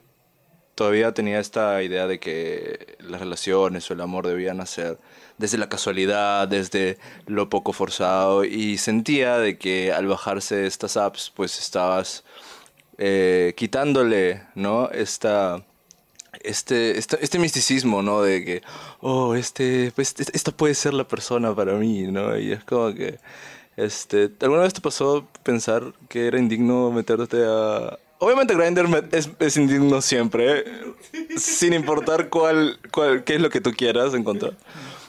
todavía 0.74 1.12
tenía 1.12 1.38
esta 1.38 1.82
idea 1.82 2.06
de 2.06 2.18
que 2.18 2.96
las 3.00 3.20
relaciones 3.20 3.90
o 3.90 3.94
el 3.94 4.00
amor 4.00 4.26
debían 4.26 4.56
nacer 4.56 4.98
desde 5.38 5.56
la 5.56 5.68
casualidad, 5.68 6.48
desde 6.48 6.98
lo 7.26 7.48
poco 7.48 7.72
forzado 7.72 8.44
y 8.44 8.76
sentía 8.76 9.38
de 9.38 9.56
que 9.56 9.92
al 9.92 10.08
bajarse 10.08 10.66
estas 10.66 10.96
apps 10.96 11.32
pues 11.34 11.58
estabas 11.58 12.24
eh, 12.98 13.54
quitándole, 13.56 14.42
¿no? 14.54 14.90
Esta 14.90 15.64
este, 16.40 16.98
este, 16.98 17.18
este 17.22 17.38
misticismo, 17.38 18.02
¿no? 18.02 18.22
De 18.22 18.44
que, 18.44 18.62
oh, 19.00 19.34
este, 19.34 19.92
pues, 19.94 20.14
este- 20.18 20.36
esta 20.36 20.50
puede 20.52 20.74
ser 20.74 20.94
la 20.94 21.06
persona 21.06 21.54
para 21.54 21.74
mí, 21.74 22.02
¿no? 22.02 22.36
Y 22.38 22.52
es 22.52 22.64
como 22.64 22.94
que, 22.94 23.18
este, 23.76 24.30
¿alguna 24.40 24.62
vez 24.62 24.74
te 24.74 24.80
pasó 24.80 25.26
pensar 25.42 25.92
que 26.08 26.26
era 26.26 26.38
indigno 26.38 26.90
meterte 26.90 27.38
a... 27.46 27.98
Obviamente 28.18 28.54
Grindr 28.54 29.08
es, 29.12 29.30
es 29.38 29.56
indigno 29.56 30.00
siempre, 30.00 30.60
¿eh? 30.60 30.64
sin 31.36 31.72
importar 31.72 32.28
cuál, 32.28 32.78
cuál, 32.92 33.24
qué 33.24 33.34
es 33.34 33.40
lo 33.40 33.50
que 33.50 33.60
tú 33.60 33.72
quieras 33.72 34.14
encontrar. 34.14 34.54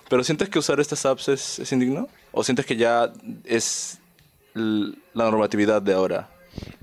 Pero 0.09 0.23
¿sientes 0.23 0.49
que 0.49 0.59
usar 0.59 0.79
estas 0.79 1.05
apps 1.05 1.27
es, 1.29 1.59
es 1.59 1.71
indigno? 1.71 2.09
¿O 2.31 2.43
sientes 2.43 2.65
que 2.65 2.75
ya 2.75 3.11
es 3.45 3.99
la 4.53 5.25
normatividad 5.25 5.81
de 5.81 5.93
ahora? 5.93 6.29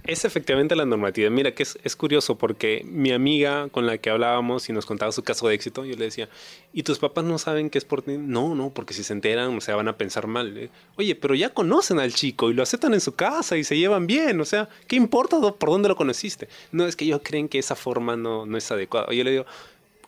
Es 0.04 0.24
efectivamente 0.24 0.74
la 0.74 0.86
normatividad. 0.86 1.30
Mira 1.30 1.54
que 1.54 1.62
es, 1.62 1.96
curioso 1.96 2.36
porque 2.36 2.82
mi 2.84 3.12
amiga 3.12 3.68
con 3.68 3.86
la 3.86 3.98
que 3.98 4.10
hablábamos 4.10 4.68
y 4.68 4.72
nos 4.72 4.86
contaba 4.86 5.12
su 5.12 5.22
caso 5.22 5.46
de 5.46 5.54
éxito, 5.54 5.84
yo 5.84 5.94
le 5.96 6.06
decía, 6.06 6.28
¿y 6.72 6.82
tus 6.82 6.98
papás 6.98 7.24
no 7.24 7.38
saben 7.38 7.70
que 7.70 7.78
es 7.78 7.84
por 7.84 8.02
ti? 8.02 8.16
No, 8.18 8.54
no, 8.54 8.70
porque 8.70 8.94
si 8.94 9.04
se 9.04 9.12
enteran, 9.12 9.56
o 9.56 9.60
sea, 9.60 9.76
van 9.76 9.88
a 9.88 9.96
pensar 9.96 10.26
mal. 10.26 10.56
¿eh? 10.56 10.70
Oye, 10.96 11.14
pero 11.14 11.34
ya 11.34 11.50
conocen 11.50 12.00
al 12.00 12.14
chico 12.14 12.50
y 12.50 12.54
lo 12.54 12.62
aceptan 12.62 12.94
en 12.94 13.00
su 13.00 13.14
casa 13.14 13.56
y 13.56 13.64
se 13.64 13.76
llevan 13.76 14.06
bien. 14.06 14.40
O 14.40 14.44
sea, 14.44 14.68
¿qué 14.86 14.96
importa 14.96 15.38
por 15.40 15.68
dónde 15.68 15.88
lo 15.88 15.96
conociste? 15.96 16.48
No, 16.72 16.86
es 16.86 16.96
que 16.96 17.04
ellos 17.04 17.20
creen 17.22 17.48
que 17.48 17.58
esa 17.58 17.76
forma 17.76 18.16
no, 18.16 18.46
no 18.46 18.56
es 18.56 18.70
adecuada. 18.72 19.12
Yo 19.12 19.22
le 19.22 19.30
digo, 19.30 19.46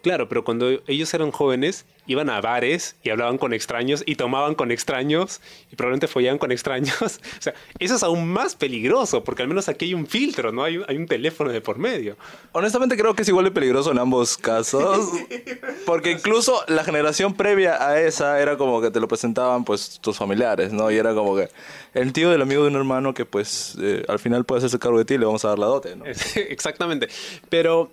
claro, 0.03 0.29
pero 0.29 0.45
cuando 0.45 0.69
ellos 0.87 1.13
eran 1.15 1.31
jóvenes, 1.31 1.87
iban 2.07 2.31
a 2.31 2.41
bares 2.41 2.97
y 3.03 3.11
hablaban 3.11 3.39
con 3.39 3.53
extraños 3.53 4.03
y 4.07 4.17
tomaban 4.17 4.55
con 4.55 4.73
extraños 4.73 5.41
y 5.71 5.77
probablemente 5.77 6.09
follaban 6.09 6.39
con 6.39 6.53
extraños. 6.53 6.93
O 7.43 7.43
sea, 7.43 7.55
eso 7.79 7.97
es 7.97 8.03
aún 8.03 8.29
más 8.29 8.55
peligroso 8.55 9.25
porque 9.25 9.43
al 9.43 9.49
menos 9.49 9.69
aquí 9.69 9.87
hay 9.87 9.95
un 9.95 10.07
filtro, 10.07 10.53
¿no? 10.53 10.63
Hay 10.63 10.79
un, 10.79 10.85
hay 10.87 10.97
un 10.97 11.07
teléfono 11.07 11.51
de 11.51 11.61
por 11.61 11.79
medio. 11.79 12.17
Honestamente 12.53 12.97
creo 12.97 13.15
que 13.15 13.23
es 13.23 13.29
igual 13.29 13.47
de 13.47 13.51
peligroso 13.51 13.91
en 13.91 13.99
ambos 13.99 14.37
casos. 14.37 15.11
Porque 15.87 16.13
incluso 16.13 16.63
la 16.69 16.85
generación 16.85 17.35
previa 17.35 17.85
a 17.85 18.01
esa 18.01 18.41
era 18.41 18.57
como 18.57 18.81
que 18.81 18.91
te 18.91 19.01
lo 19.01 19.09
presentaban 19.09 19.65
pues 19.65 19.99
tus 20.01 20.17
familiares, 20.17 20.73
¿no? 20.73 20.91
Y 20.91 20.97
era 20.97 21.15
como 21.15 21.37
que 21.37 21.49
el 21.95 22.13
tío 22.13 22.31
del 22.31 22.43
amigo 22.43 22.63
de 22.63 22.69
un 22.69 22.77
hermano 22.77 23.15
que 23.15 23.25
pues 23.25 23.77
eh, 23.81 24.05
al 24.09 24.19
final 24.19 24.45
puede 24.45 24.59
hacerse 24.59 24.79
cargo 24.79 24.99
de 24.99 25.05
ti 25.05 25.15
y 25.15 25.19
le 25.19 25.27
vamos 25.27 25.45
a 25.45 25.49
dar 25.49 25.59
la 25.59 25.67
dote, 25.67 25.97
¿no? 25.97 26.05
Exactamente. 26.37 27.09
Pero, 27.49 27.81
o 27.83 27.91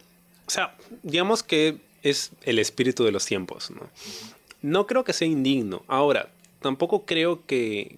sea, 0.50 0.76
digamos 1.04 1.44
que 1.44 1.78
es 2.04 2.32
el 2.44 2.60
espíritu 2.60 3.04
de 3.04 3.12
los 3.12 3.26
tiempos, 3.26 3.72
¿no? 3.72 3.90
No 4.62 4.88
creo 4.88 5.04
que 5.04 5.14
sea 5.14 5.28
indigno. 5.28 5.84
Ahora, 5.88 6.30
tampoco 6.62 7.06
creo 7.06 7.46
que, 7.46 7.98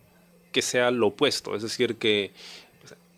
que 0.52 0.62
sea 0.62 0.92
lo 0.92 1.08
opuesto. 1.08 1.56
Es 1.56 1.64
decir, 1.64 1.96
que 1.96 2.32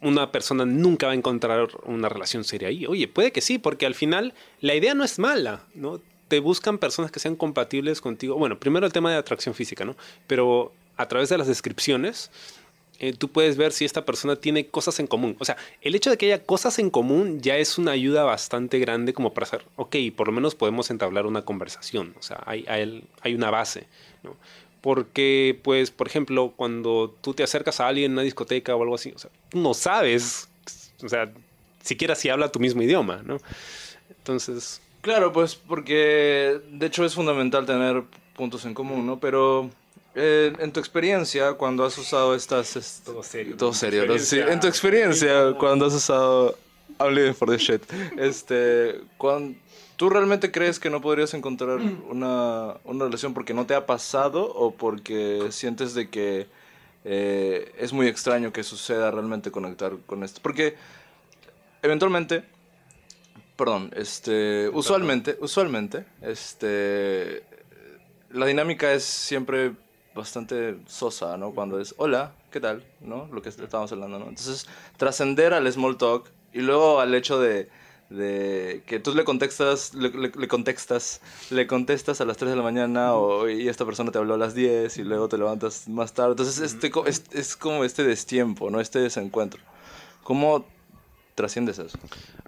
una 0.01 0.31
persona 0.31 0.65
nunca 0.65 1.07
va 1.07 1.13
a 1.13 1.15
encontrar 1.15 1.69
una 1.85 2.09
relación 2.09 2.43
seria 2.43 2.67
ahí. 2.67 2.85
Oye, 2.85 3.07
puede 3.07 3.31
que 3.31 3.41
sí, 3.41 3.57
porque 3.57 3.85
al 3.85 3.95
final 3.95 4.33
la 4.61 4.75
idea 4.75 4.93
no 4.93 5.03
es 5.03 5.19
mala, 5.19 5.63
¿no? 5.73 6.01
Te 6.27 6.39
buscan 6.39 6.77
personas 6.77 7.11
que 7.11 7.19
sean 7.19 7.35
compatibles 7.35 8.01
contigo. 8.01 8.35
Bueno, 8.35 8.59
primero 8.59 8.85
el 8.85 8.93
tema 8.93 9.11
de 9.11 9.17
atracción 9.17 9.55
física, 9.55 9.85
¿no? 9.85 9.95
Pero 10.27 10.73
a 10.97 11.07
través 11.07 11.29
de 11.29 11.37
las 11.37 11.47
descripciones, 11.47 12.31
eh, 13.03 13.11
tú 13.11 13.27
puedes 13.27 13.57
ver 13.57 13.73
si 13.73 13.83
esta 13.83 14.05
persona 14.05 14.37
tiene 14.37 14.67
cosas 14.67 14.97
en 15.01 15.07
común. 15.07 15.35
O 15.39 15.43
sea, 15.43 15.57
el 15.81 15.93
hecho 15.93 16.09
de 16.09 16.17
que 16.17 16.27
haya 16.27 16.45
cosas 16.45 16.79
en 16.79 16.89
común 16.89 17.41
ya 17.41 17.57
es 17.57 17.77
una 17.77 17.91
ayuda 17.91 18.23
bastante 18.23 18.79
grande 18.79 19.11
como 19.11 19.33
para 19.33 19.45
hacer, 19.45 19.65
ok, 19.75 19.97
por 20.15 20.27
lo 20.27 20.33
menos 20.33 20.55
podemos 20.55 20.89
entablar 20.89 21.25
una 21.25 21.41
conversación. 21.41 22.15
O 22.17 22.21
sea, 22.21 22.41
hay, 22.45 22.63
hay, 22.65 23.35
una 23.35 23.51
base. 23.51 23.87
¿no? 24.23 24.37
Porque, 24.79 25.59
pues, 25.65 25.91
por 25.91 26.07
ejemplo, 26.07 26.53
cuando 26.55 27.13
tú 27.19 27.33
te 27.33 27.43
acercas 27.43 27.81
a 27.81 27.89
alguien 27.89 28.05
en 28.05 28.11
una 28.13 28.21
discoteca 28.21 28.73
o 28.73 28.81
algo 28.81 28.95
así, 28.95 29.11
o 29.13 29.19
sea, 29.19 29.31
no 29.51 29.73
sabes, 29.73 30.47
o 31.03 31.09
sea, 31.09 31.29
siquiera 31.81 32.15
si 32.15 32.29
habla 32.29 32.53
tu 32.53 32.61
mismo 32.61 32.83
idioma, 32.83 33.21
¿no? 33.25 33.37
Entonces... 34.09 34.81
Claro, 35.01 35.33
pues 35.33 35.55
porque 35.55 36.61
de 36.71 36.85
hecho 36.85 37.03
es 37.03 37.15
fundamental 37.15 37.65
tener 37.65 38.05
puntos 38.33 38.63
en 38.63 38.73
común, 38.73 39.05
¿no? 39.05 39.19
Pero 39.19 39.69
eh, 40.15 40.53
en 40.59 40.71
tu 40.71 40.79
experiencia, 40.79 41.53
cuando 41.53 41.83
has 41.85 41.97
usado 41.97 42.35
estas... 42.35 42.75
est- 42.75 43.03
Todo 43.05 43.23
serio. 43.23 43.55
Todo 43.57 43.73
serio. 43.73 44.05
¿no? 44.05 44.17
Sí, 44.19 44.39
en 44.39 44.59
tu 44.59 44.67
experiencia, 44.67 45.53
cuando 45.59 45.85
has 45.85 45.93
usado... 45.93 46.57
I'm 46.99 47.13
living 47.15 47.33
for 47.33 47.49
this 47.49 47.61
shit. 47.61 47.81
Este, 48.17 49.01
cuando, 49.17 49.57
¿Tú 49.95 50.09
realmente 50.09 50.51
crees 50.51 50.79
que 50.79 50.89
no 50.89 51.01
podrías 51.01 51.33
encontrar 51.33 51.79
una, 52.09 52.75
una 52.83 53.05
relación 53.05 53.33
porque 53.33 53.53
no 53.53 53.65
te 53.65 53.73
ha 53.75 53.85
pasado 53.85 54.43
o 54.45 54.71
porque 54.75 55.47
sientes 55.51 55.93
de 55.95 56.09
que 56.09 56.47
eh, 57.05 57.71
es 57.77 57.93
muy 57.93 58.07
extraño 58.07 58.51
que 58.53 58.63
suceda 58.63 59.09
realmente 59.11 59.49
conectar 59.51 59.93
con 60.05 60.23
esto? 60.23 60.39
Porque 60.43 60.75
eventualmente, 61.81 62.43
perdón, 63.55 63.91
este, 63.95 64.69
usualmente, 64.69 65.37
usualmente, 65.41 66.05
este, 66.21 67.43
la 68.31 68.45
dinámica 68.45 68.93
es 68.93 69.03
siempre 69.03 69.73
bastante 70.15 70.77
sosa, 70.87 71.37
¿no? 71.37 71.51
Cuando 71.51 71.79
es, 71.79 71.93
hola, 71.97 72.33
¿qué 72.51 72.59
tal? 72.59 72.83
¿No? 73.01 73.27
Lo 73.31 73.41
que 73.41 73.49
estábamos 73.49 73.91
hablando, 73.91 74.19
¿no? 74.19 74.29
Entonces, 74.29 74.67
trascender 74.97 75.53
al 75.53 75.71
small 75.71 75.97
talk 75.97 76.29
y 76.53 76.59
luego 76.59 76.99
al 76.99 77.13
hecho 77.15 77.39
de, 77.39 77.69
de 78.09 78.83
que 78.85 78.99
tú 78.99 79.15
le 79.15 79.23
contestas, 79.23 79.93
le, 79.95 80.09
le- 80.09 80.31
le 80.35 80.47
contestas, 80.47 81.19
le 81.49 81.65
contestas 81.65 82.21
a 82.21 82.25
las 82.25 82.37
3 82.37 82.51
de 82.51 82.57
la 82.57 82.63
mañana 82.63 83.15
o, 83.15 83.49
y 83.49 83.67
esta 83.67 83.85
persona 83.85 84.11
te 84.11 84.19
habló 84.19 84.35
a 84.35 84.37
las 84.37 84.53
10 84.53 84.97
y 84.97 85.03
luego 85.03 85.27
te 85.29 85.37
levantas 85.37 85.87
más 85.87 86.13
tarde. 86.13 86.31
Entonces, 86.31 86.59
este, 86.59 86.91
es, 87.07 87.23
es 87.31 87.55
como 87.57 87.83
este 87.83 88.03
destiempo, 88.03 88.69
¿no? 88.69 88.79
Este 88.79 88.99
desencuentro. 88.99 89.61
¿Cómo 90.23 90.65
trasciendes 91.35 91.79
eso? 91.79 91.97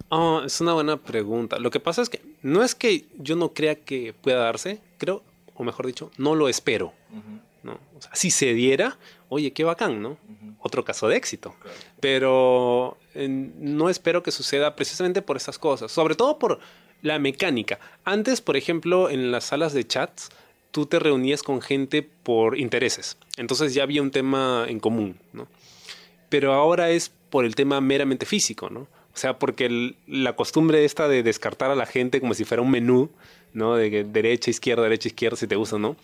Oh, 0.10 0.44
es 0.46 0.62
una 0.62 0.74
buena 0.74 0.98
pregunta. 0.98 1.58
Lo 1.58 1.72
que 1.72 1.80
pasa 1.80 2.04
es 2.04 2.10
que 2.10 2.22
no 2.44 2.62
es 2.64 2.76
que 2.76 3.08
yo 3.18 3.36
no 3.36 3.50
crea 3.54 3.74
que 3.76 4.14
pueda 4.14 4.38
darse, 4.38 4.80
creo, 5.00 5.24
o 5.56 5.64
mejor 5.64 5.88
dicho, 5.88 6.12
no 6.18 6.36
lo 6.36 6.48
espero. 6.48 6.94
¿No? 7.66 7.80
O 7.96 8.02
sea, 8.02 8.12
si 8.14 8.32
se 8.32 8.54
diera, 8.54 8.98
oye, 9.28 9.52
qué 9.52 9.64
bacán, 9.64 10.02
¿no? 10.02 10.18
Otro 10.60 10.86
caso 10.86 11.08
de 11.10 11.18
éxito. 11.18 11.56
Pero 12.00 12.98
eh, 13.14 13.28
no 13.28 13.90
espero 13.90 14.24
que 14.24 14.32
suceda 14.32 14.76
precisamente 14.76 15.22
por 15.22 15.36
esas 15.36 15.60
cosas, 15.60 15.92
sobre 15.92 16.16
todo 16.16 16.40
por 16.40 16.60
la 17.02 17.20
mecánica. 17.20 17.80
Antes, 18.06 18.40
por 18.40 18.56
ejemplo, 18.56 19.10
en 19.10 19.32
las 19.32 19.46
salas 19.46 19.74
de 19.74 19.86
chats, 19.86 20.30
tú 20.72 20.86
te 20.86 21.00
reunías 21.00 21.44
con 21.44 21.62
gente 21.62 22.02
por 22.02 22.58
intereses. 22.58 23.18
Entonces 23.36 23.74
ya 23.74 23.84
había 23.84 24.02
un 24.02 24.12
tema 24.12 24.66
en 24.70 24.80
común, 24.80 25.20
¿no? 25.34 25.48
pero 26.30 26.54
ahora 26.54 26.90
es 26.90 27.12
por 27.30 27.46
el 27.46 27.56
tema 27.56 27.82
meramente 27.82 28.26
físico, 28.26 28.70
¿no? 28.70 28.88
O 29.16 29.18
sea, 29.18 29.40
porque 29.40 29.66
el- 29.68 29.96
la 30.08 30.36
costumbre 30.36 30.84
esta 30.84 31.08
de 31.08 31.24
descartar 31.24 31.72
a 31.72 31.76
la 31.76 31.86
gente 31.86 32.20
como 32.20 32.34
si 32.34 32.44
fuera 32.44 32.62
un 32.62 32.70
menú, 32.70 33.10
¿no? 33.54 33.76
De 33.76 34.04
derecha, 34.04 34.50
izquierda, 34.52 34.84
derecha, 34.84 35.08
izquierda, 35.08 35.38
si 35.38 35.48
te 35.48 35.56
gusta, 35.56 35.80
¿no? 35.80 35.96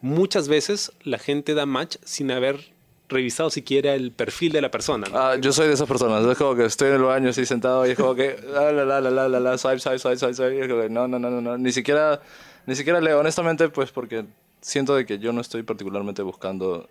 Muchas 0.00 0.46
veces 0.48 0.92
la 1.02 1.18
gente 1.18 1.54
da 1.54 1.66
match 1.66 1.96
sin 2.04 2.30
haber 2.30 2.72
revisado 3.08 3.50
siquiera 3.50 3.94
el 3.94 4.12
perfil 4.12 4.52
de 4.52 4.60
la 4.60 4.70
persona. 4.70 5.08
¿no? 5.10 5.18
Ah, 5.18 5.36
yo 5.36 5.52
soy 5.52 5.66
de 5.66 5.74
esas 5.74 5.88
personas. 5.88 6.24
Es 6.24 6.38
como 6.38 6.54
que 6.54 6.64
estoy 6.64 6.88
en 6.90 6.94
el 6.94 7.02
baño 7.02 7.30
así 7.30 7.44
sentado 7.44 7.84
y 7.84 7.90
es 7.90 7.96
como 7.98 8.14
que 8.14 8.36
la 8.54 8.70
la 8.70 8.84
la 8.84 9.00
la 9.00 9.10
la 9.10 9.28
la 9.28 9.40
la 9.40 9.58
swipe 9.58 9.80
swipe 9.80 9.98
swipe 9.98 10.16
swipe 10.16 10.34
swipe. 10.34 10.68
que 10.68 10.88
no 10.88 11.08
no 11.08 11.18
no 11.18 11.28
no 11.28 11.40
no 11.40 11.58
ni 11.58 11.72
siquiera 11.72 12.22
ni 12.66 12.76
siquiera 12.76 13.00
leo 13.00 13.18
honestamente 13.18 13.68
pues 13.68 13.90
porque 13.90 14.26
siento 14.60 14.94
de 14.94 15.04
que 15.06 15.18
yo 15.18 15.32
no 15.32 15.40
estoy 15.40 15.64
particularmente 15.64 16.22
buscando 16.22 16.88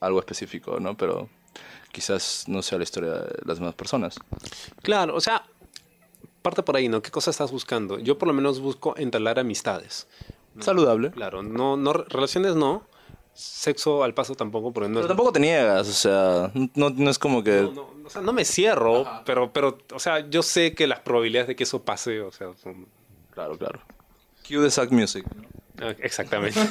algo 0.00 0.20
específico, 0.20 0.80
¿no? 0.80 0.96
Pero 0.96 1.28
quizás 1.92 2.44
no 2.48 2.62
sea 2.62 2.78
la 2.78 2.84
historia 2.84 3.12
de 3.12 3.38
las 3.44 3.58
demás 3.58 3.74
personas. 3.74 4.18
Claro, 4.82 5.14
o 5.14 5.20
sea, 5.20 5.44
parte 6.42 6.62
por 6.62 6.76
ahí, 6.76 6.88
¿no? 6.88 7.02
¿Qué 7.02 7.10
cosa 7.10 7.30
estás 7.30 7.52
buscando? 7.52 7.98
Yo 7.98 8.18
por 8.18 8.28
lo 8.28 8.34
menos 8.34 8.60
busco 8.60 8.94
entablar 8.96 9.38
amistades. 9.38 10.08
Saludable. 10.58 11.10
Claro, 11.12 11.42
no, 11.42 11.76
no 11.76 11.92
relaciones 11.92 12.56
no, 12.56 12.86
sexo 13.32 14.04
al 14.04 14.12
paso 14.12 14.34
tampoco, 14.34 14.72
porque 14.72 14.88
no 14.88 14.94
Pero 14.96 15.06
es 15.06 15.08
tampoco 15.08 15.32
te 15.32 15.40
niegas, 15.40 15.88
o 15.88 15.92
sea, 15.92 16.50
no, 16.74 16.90
no 16.90 17.10
es 17.10 17.18
como 17.18 17.42
que 17.42 17.62
No, 17.62 17.72
no, 17.72 18.06
o 18.06 18.10
sea, 18.10 18.20
no 18.20 18.32
me 18.32 18.44
cierro, 18.44 19.06
pero, 19.24 19.52
pero, 19.52 19.78
o 19.94 19.98
sea, 19.98 20.28
yo 20.28 20.42
sé 20.42 20.74
que 20.74 20.86
las 20.86 21.00
probabilidades 21.00 21.48
de 21.48 21.56
que 21.56 21.64
eso 21.64 21.82
pase, 21.82 22.20
o 22.20 22.32
sea, 22.32 22.48
son... 22.62 22.86
claro, 23.30 23.56
claro. 23.56 23.80
Cue 24.46 24.58
the 24.58 24.70
sack 24.70 24.90
music. 24.90 25.24
ah, 25.80 25.94
Exactamente. 26.00 26.60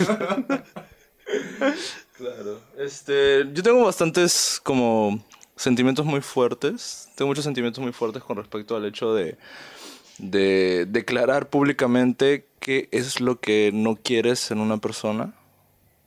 Claro. 2.21 2.59
Este, 2.77 3.47
yo 3.51 3.63
tengo 3.63 3.83
bastantes 3.83 4.61
como 4.63 5.23
sentimientos 5.55 6.05
muy 6.05 6.21
fuertes. 6.21 7.09
Tengo 7.15 7.29
muchos 7.29 7.43
sentimientos 7.43 7.83
muy 7.83 7.93
fuertes 7.93 8.21
con 8.21 8.37
respecto 8.37 8.75
al 8.75 8.85
hecho 8.85 9.15
de, 9.15 9.39
de 10.19 10.85
declarar 10.87 11.49
públicamente 11.49 12.45
qué 12.59 12.89
es 12.91 13.21
lo 13.21 13.39
que 13.39 13.71
no 13.73 13.95
quieres 13.95 14.51
en 14.51 14.59
una 14.59 14.77
persona 14.77 15.33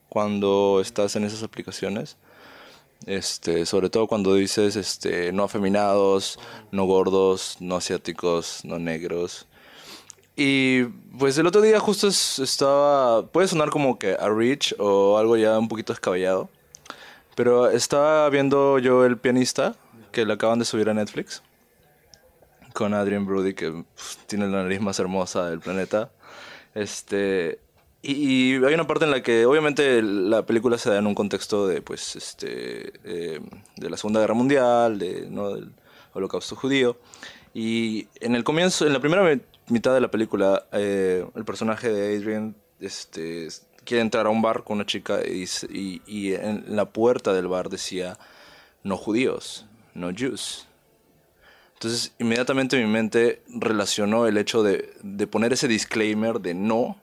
cuando 0.07 0.79
estás 0.81 1.17
en 1.17 1.25
esas 1.25 1.43
aplicaciones. 1.43 2.15
Este, 3.05 3.65
sobre 3.65 3.89
todo 3.89 4.07
cuando 4.07 4.35
dices 4.35 4.77
este, 4.77 5.33
no 5.33 5.43
afeminados, 5.43 6.39
no 6.71 6.85
gordos, 6.85 7.57
no 7.59 7.75
asiáticos, 7.75 8.63
no 8.63 8.79
negros. 8.79 9.47
Y 10.35 10.83
pues 11.17 11.37
el 11.37 11.47
otro 11.47 11.61
día 11.61 11.79
justo 11.79 12.07
es- 12.07 12.39
estaba, 12.39 13.25
puede 13.27 13.47
sonar 13.47 13.69
como 13.69 13.97
que 13.97 14.13
a 14.19 14.29
Rich 14.29 14.75
o 14.79 15.17
algo 15.17 15.37
ya 15.37 15.57
un 15.57 15.67
poquito 15.69 15.93
descabellado, 15.93 16.49
pero 17.35 17.69
estaba 17.69 18.29
viendo 18.29 18.79
yo 18.79 19.05
el 19.05 19.17
pianista 19.17 19.75
que 20.11 20.25
le 20.25 20.33
acaban 20.33 20.59
de 20.59 20.65
subir 20.65 20.89
a 20.89 20.93
Netflix 20.93 21.41
con 22.73 22.93
Adrian 22.93 23.25
Brody 23.25 23.53
que 23.53 23.71
pf, 23.71 24.17
tiene 24.27 24.47
la 24.47 24.63
nariz 24.63 24.81
más 24.81 24.99
hermosa 24.99 25.49
del 25.49 25.59
planeta. 25.59 26.11
Este 26.73 27.59
y, 28.01 28.55
y 28.57 28.65
hay 28.65 28.73
una 28.73 28.85
parte 28.87 29.05
en 29.05 29.11
la 29.11 29.23
que 29.23 29.45
obviamente 29.45 30.01
la 30.01 30.45
película 30.45 30.77
se 30.77 30.89
da 30.89 30.97
en 30.97 31.07
un 31.07 31.15
contexto 31.15 31.67
de 31.67 31.81
pues 31.81 32.15
este 32.17 32.91
eh, 33.05 33.39
de 33.77 33.89
la 33.89 33.95
Segunda 33.97 34.19
Guerra 34.19 34.33
Mundial, 34.33 34.99
de 34.99 35.27
no 35.29 35.55
del 35.55 35.71
Holocausto 36.13 36.55
judío. 36.57 36.97
Y 37.53 38.07
en 38.19 38.35
el 38.35 38.43
comienzo, 38.43 38.85
en 38.85 38.91
la 38.93 38.99
primera 38.99 39.23
mitad 39.67 39.93
de 39.93 40.01
la 40.01 40.11
película, 40.11 40.65
eh, 40.71 41.25
el 41.35 41.45
personaje 41.45 41.91
de 41.91 42.15
Adrian 42.15 42.55
este, 42.79 43.47
quiere 43.83 44.01
entrar 44.01 44.25
a 44.25 44.29
un 44.29 44.41
bar 44.41 44.63
con 44.63 44.77
una 44.77 44.85
chica 44.85 45.19
y, 45.25 45.45
y, 46.05 46.33
en 46.33 46.75
la 46.75 46.85
puerta 46.85 47.33
del 47.33 47.47
bar 47.47 47.69
decía, 47.69 48.17
no 48.83 48.97
judíos, 48.97 49.65
no 49.93 50.11
Jews. 50.13 50.67
Entonces, 51.73 52.13
inmediatamente 52.19 52.77
mi 52.77 52.89
mente 52.89 53.43
relacionó 53.47 54.27
el 54.27 54.37
hecho 54.37 54.63
de, 54.63 54.93
de 55.03 55.27
poner 55.27 55.53
ese 55.53 55.67
disclaimer 55.67 56.39
de 56.39 56.53
no 56.53 56.97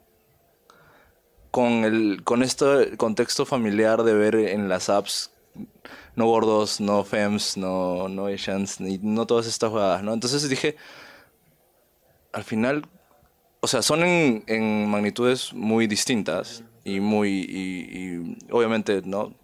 con, 1.50 1.84
el, 1.84 2.22
con 2.24 2.42
este 2.42 2.96
contexto 2.96 3.44
familiar 3.44 4.02
de 4.02 4.14
ver 4.14 4.34
en 4.34 4.68
las 4.68 4.88
apps 4.88 5.30
no 6.16 6.26
gordos, 6.26 6.80
no 6.80 7.04
fems, 7.04 7.56
no, 7.56 8.08
no 8.08 8.26
Asians, 8.26 8.80
ni, 8.80 8.98
no 8.98 9.26
todas 9.26 9.46
estas 9.46 9.70
jugadas, 9.70 10.02
¿no? 10.02 10.12
Entonces 10.12 10.48
dije, 10.48 10.76
al 12.32 12.44
final, 12.44 12.86
o 13.60 13.66
sea, 13.66 13.82
son 13.82 14.02
en, 14.02 14.44
en 14.46 14.88
magnitudes 14.88 15.52
muy 15.52 15.86
distintas 15.86 16.64
y 16.84 17.00
muy, 17.00 17.30
y, 17.48 17.98
y 17.98 18.36
obviamente, 18.50 19.02
¿no? 19.04 19.34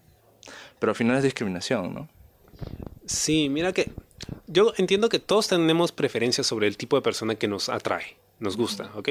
Pero 0.79 0.91
al 0.91 0.97
final 0.97 1.17
es 1.17 1.23
discriminación, 1.23 1.95
¿no? 1.95 2.09
Sí, 3.07 3.49
mira 3.49 3.73
que 3.73 3.91
yo 4.47 4.73
entiendo 4.77 5.09
que 5.09 5.19
todos 5.19 5.49
tenemos 5.49 5.93
preferencias 5.93 6.47
sobre 6.47 6.67
el 6.67 6.77
tipo 6.77 6.97
de 6.97 7.03
persona 7.03 7.35
que 7.35 7.49
nos 7.49 7.69
atrae, 7.69 8.17
nos 8.39 8.57
gusta, 8.57 8.91
¿ok? 8.95 9.11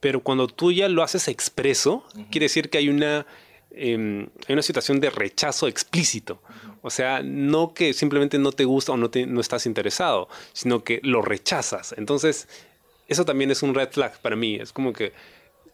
Pero 0.00 0.22
cuando 0.22 0.48
tú 0.48 0.72
ya 0.72 0.88
lo 0.88 1.02
haces 1.02 1.28
expreso, 1.28 2.04
quiere 2.30 2.46
decir 2.46 2.70
que 2.70 2.78
hay 2.78 2.88
una, 2.88 3.26
em, 3.70 4.28
hay 4.48 4.52
una 4.54 4.62
situación 4.62 5.00
de 5.00 5.10
rechazo 5.10 5.68
explícito. 5.68 6.42
O 6.82 6.90
sea, 6.90 7.22
no 7.22 7.72
que 7.72 7.92
simplemente 7.92 8.38
no 8.38 8.50
te 8.50 8.64
gusta 8.64 8.92
o 8.92 8.96
no, 8.96 9.10
te, 9.10 9.26
no 9.26 9.40
estás 9.40 9.66
interesado, 9.66 10.28
sino 10.52 10.82
que 10.82 11.00
lo 11.04 11.22
rechazas. 11.22 11.94
Entonces, 11.96 12.48
eso 13.12 13.24
también 13.24 13.50
es 13.50 13.62
un 13.62 13.74
red 13.74 13.90
flag 13.90 14.20
para 14.20 14.36
mí. 14.36 14.56
Es 14.56 14.72
como 14.72 14.92
que, 14.92 15.12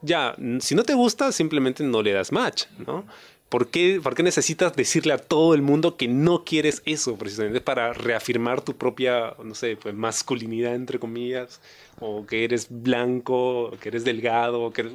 ya, 0.03 0.37
si 0.61 0.75
no 0.75 0.85
te 0.85 0.95
gusta, 0.95 1.33
simplemente 1.33 1.83
no 1.83 2.03
le 2.03 2.13
das 2.13 2.33
match, 2.33 2.65
¿no? 2.87 3.07
¿Por 3.49 3.71
qué, 3.71 4.01
¿Por 4.03 4.15
qué 4.15 4.23
necesitas 4.23 4.77
decirle 4.77 5.15
a 5.15 5.19
todo 5.19 5.55
el 5.55 5.63
mundo 5.63 5.97
que 5.97 6.07
no 6.07 6.45
quieres 6.45 6.83
eso 6.85 7.17
precisamente 7.17 7.63
para 7.63 7.95
reafirmar 7.95 8.61
tu 8.61 8.77
propia, 8.77 9.35
no 9.43 9.55
sé, 9.55 9.77
pues 9.77 9.95
masculinidad 9.95 10.75
entre 10.75 10.99
comillas? 10.99 11.63
O 11.99 12.27
que 12.27 12.45
eres 12.45 12.67
blanco, 12.69 13.71
que 13.81 13.89
eres 13.89 14.05
delgado, 14.05 14.71
que 14.71 14.83
eres... 14.83 14.93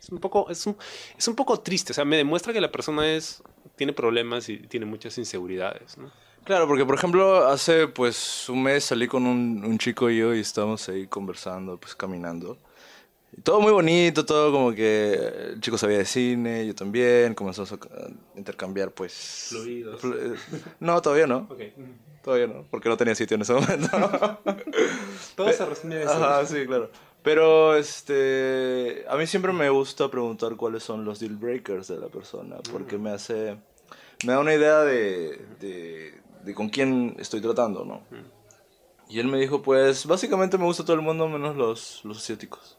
Es 0.00 0.10
un 0.10 0.18
poco, 0.18 0.50
es 0.50 0.66
un, 0.66 0.76
es 1.16 1.28
un 1.28 1.36
poco 1.36 1.60
triste. 1.60 1.92
O 1.92 1.94
sea, 1.94 2.04
me 2.04 2.16
demuestra 2.16 2.52
que 2.52 2.60
la 2.60 2.72
persona 2.72 3.08
es, 3.10 3.42
tiene 3.76 3.92
problemas 3.92 4.48
y 4.48 4.58
tiene 4.58 4.84
muchas 4.84 5.16
inseguridades, 5.16 5.96
¿no? 5.96 6.10
Claro, 6.44 6.66
porque 6.66 6.84
por 6.84 6.94
ejemplo, 6.94 7.46
hace 7.46 7.88
pues 7.88 8.48
un 8.48 8.62
mes 8.62 8.84
salí 8.84 9.08
con 9.08 9.26
un, 9.26 9.64
un 9.64 9.78
chico 9.78 10.10
y 10.10 10.18
yo 10.18 10.34
y 10.34 10.40
estábamos 10.40 10.86
ahí 10.88 11.06
conversando, 11.06 11.78
pues 11.78 11.94
caminando. 11.94 12.58
Y 13.36 13.40
todo 13.40 13.60
muy 13.60 13.72
bonito, 13.72 14.24
todo 14.24 14.52
como 14.52 14.72
que 14.74 15.14
el 15.54 15.60
chico 15.60 15.76
sabía 15.78 15.98
de 15.98 16.04
cine, 16.04 16.66
yo 16.66 16.74
también, 16.74 17.34
comenzamos 17.34 17.72
a 17.72 17.78
intercambiar 18.36 18.92
pues... 18.92 19.46
Fluidos. 19.48 20.00
flu- 20.02 20.38
no, 20.80 21.00
todavía 21.02 21.26
no, 21.26 21.48
Ok. 21.50 21.60
todavía 22.22 22.46
no, 22.46 22.64
porque 22.70 22.88
no 22.88 22.96
tenía 22.96 23.14
sitio 23.14 23.34
en 23.36 23.42
ese 23.42 23.54
momento. 23.54 23.88
Todo 25.36 25.50
se 25.52 25.64
resume 25.66 26.02
eso. 26.02 26.12
Ajá, 26.12 26.46
sí, 26.46 26.64
claro. 26.66 26.90
Pero 27.24 27.74
este, 27.74 29.04
a 29.08 29.16
mí 29.16 29.26
siempre 29.26 29.52
me 29.52 29.68
gusta 29.70 30.10
preguntar 30.10 30.54
cuáles 30.56 30.82
son 30.82 31.04
los 31.06 31.18
deal 31.20 31.36
breakers 31.36 31.88
de 31.88 31.96
la 31.98 32.08
persona, 32.08 32.56
porque 32.70 32.98
me 32.98 33.10
hace, 33.10 33.56
me 34.26 34.32
da 34.34 34.38
una 34.40 34.54
idea 34.54 34.80
de, 34.82 35.44
de, 35.58 36.20
de 36.44 36.54
con 36.54 36.68
quién 36.68 37.16
estoy 37.18 37.40
tratando, 37.40 37.84
¿no? 37.84 38.06
Y 39.08 39.20
él 39.20 39.26
me 39.28 39.38
dijo, 39.38 39.62
pues 39.62 40.06
básicamente 40.06 40.56
me 40.58 40.64
gusta 40.64 40.82
todo 40.84 40.96
el 40.96 41.02
mundo 41.02 41.28
menos 41.28 41.56
los, 41.56 42.04
los 42.04 42.18
asiáticos. 42.18 42.78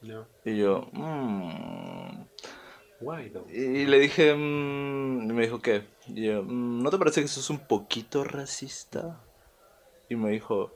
No. 0.00 0.26
Y 0.44 0.56
yo, 0.58 0.88
mmm. 0.92 2.24
Why, 3.00 3.30
though? 3.30 3.46
Y 3.50 3.84
le 3.86 3.98
dije, 3.98 4.34
mm, 4.34 5.30
y 5.30 5.32
me 5.34 5.42
dijo, 5.42 5.60
¿qué? 5.60 5.86
Y 6.06 6.26
yo, 6.26 6.42
"Mm, 6.42 6.82
¿no 6.82 6.90
te 6.90 6.96
parece 6.96 7.20
que 7.20 7.26
eso 7.26 7.40
es 7.40 7.50
un 7.50 7.58
poquito 7.66 8.24
racista? 8.24 9.22
Y 10.08 10.16
me 10.16 10.30
dijo, 10.30 10.74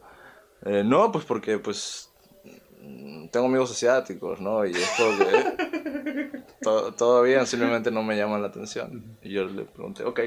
"Eh, 0.67 0.83
no, 0.85 1.11
pues 1.13 1.25
porque, 1.25 1.59
pues, 1.59 2.11
mm, 2.83 3.29
tengo 3.29 3.47
amigos 3.47 3.71
asiáticos, 3.71 4.39
¿no? 4.41 4.67
Y 4.67 4.73
es 4.73 4.91
como 4.99 5.17
que 5.17 6.45
to- 6.61 6.93
todo 6.95 7.23
bien, 7.23 7.47
simplemente 7.47 7.91
no 7.91 8.03
me 8.03 8.17
llaman 8.19 8.43
la 8.43 8.49
atención. 8.49 9.17
Y 9.23 9.33
yo 9.33 9.45
le 9.47 9.65
pregunté, 9.65 10.05
ok. 10.05 10.21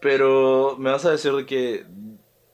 Pero 0.00 0.76
me 0.78 0.90
vas 0.90 1.04
a 1.04 1.10
decir 1.10 1.32
de 1.32 1.46
que 1.46 1.86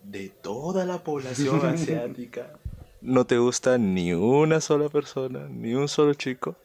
de 0.03 0.29
toda 0.29 0.85
la 0.85 0.99
población 0.99 1.65
asiática 1.67 2.53
no 3.05 3.27
te 3.27 3.37
gusta 3.37 3.77
ni 3.77 4.15
una 4.15 4.61
sola 4.61 4.89
persona, 4.89 5.47
ni 5.49 5.75
un 5.75 5.89
solo 5.89 6.15
chico. 6.15 6.57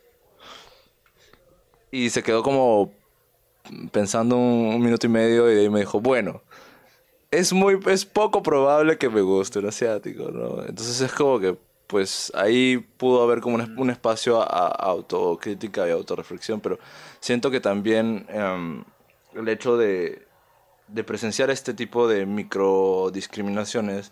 Y 1.92 2.10
se 2.10 2.24
quedó 2.24 2.44
como 2.44 2.94
pensando 3.92 4.38
un, 4.38 4.74
un 4.74 4.82
minuto 4.82 5.06
y 5.06 5.10
medio 5.10 5.52
y 5.52 5.56
de 5.56 5.62
ahí 5.62 5.70
me 5.70 5.82
dijo, 5.82 6.00
bueno, 6.00 6.42
es 7.30 7.52
muy 7.52 7.78
es 7.88 8.06
poco 8.06 8.42
probable 8.42 8.98
que 8.98 9.10
me 9.10 9.22
guste 9.22 9.60
un 9.60 9.68
asiático, 9.68 10.32
¿no? 10.32 10.64
Entonces 10.66 11.02
es 11.02 11.12
como 11.12 11.40
que 11.40 11.58
pues 11.88 12.32
ahí 12.36 12.78
pudo 12.78 13.24
haber 13.24 13.42
como 13.42 13.56
un, 13.56 13.78
un 13.78 13.90
espacio 13.90 14.42
a, 14.42 14.46
a 14.46 14.92
autocrítica 14.92 15.88
y 15.88 15.92
autorreflexión, 15.92 16.62
pero 16.62 16.80
siento 17.20 17.52
que 17.52 17.60
también 17.60 18.26
em, 18.30 18.84
el 19.34 19.50
hecho 19.50 19.76
de, 19.76 20.29
de 20.90 21.04
presenciar 21.04 21.50
este 21.50 21.74
tipo 21.74 22.08
de 22.08 22.26
microdiscriminaciones 22.26 24.12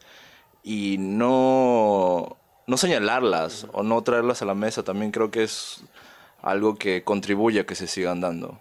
y 0.63 0.97
no, 0.99 2.37
no 2.67 2.77
señalarlas 2.77 3.67
o 3.73 3.83
no 3.83 4.01
traerlas 4.03 4.41
a 4.41 4.45
la 4.45 4.53
mesa 4.53 4.83
también 4.83 5.11
creo 5.11 5.31
que 5.31 5.43
es 5.43 5.83
algo 6.41 6.75
que 6.75 7.03
contribuye 7.03 7.61
a 7.61 7.65
que 7.65 7.75
se 7.75 7.87
sigan 7.87 8.21
dando. 8.21 8.59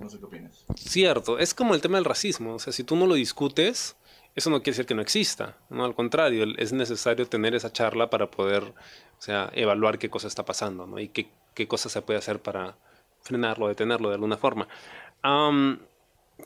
No 0.00 0.08
sé 0.08 0.18
qué 0.18 0.24
opinas. 0.24 0.64
Cierto, 0.76 1.38
es 1.38 1.54
como 1.54 1.74
el 1.74 1.80
tema 1.80 1.96
del 1.96 2.04
racismo. 2.04 2.54
O 2.54 2.58
sea, 2.58 2.72
si 2.72 2.84
tú 2.84 2.96
no 2.96 3.06
lo 3.06 3.14
discutes, 3.14 3.96
eso 4.34 4.50
no 4.50 4.58
quiere 4.62 4.72
decir 4.72 4.86
que 4.86 4.94
no 4.94 5.02
exista. 5.02 5.56
No, 5.68 5.84
al 5.84 5.94
contrario, 5.94 6.44
es 6.56 6.72
necesario 6.72 7.28
tener 7.28 7.54
esa 7.54 7.72
charla 7.72 8.10
para 8.10 8.30
poder, 8.30 8.62
o 8.62 9.22
sea, 9.22 9.50
evaluar 9.54 9.98
qué 9.98 10.10
cosa 10.10 10.28
está 10.28 10.44
pasando, 10.44 10.86
¿no? 10.86 10.98
Y 10.98 11.08
qué, 11.08 11.30
qué 11.54 11.68
cosa 11.68 11.88
se 11.88 12.02
puede 12.02 12.18
hacer 12.18 12.40
para 12.40 12.76
frenarlo, 13.20 13.68
detenerlo 13.68 14.08
de 14.08 14.14
alguna 14.14 14.36
forma. 14.36 14.68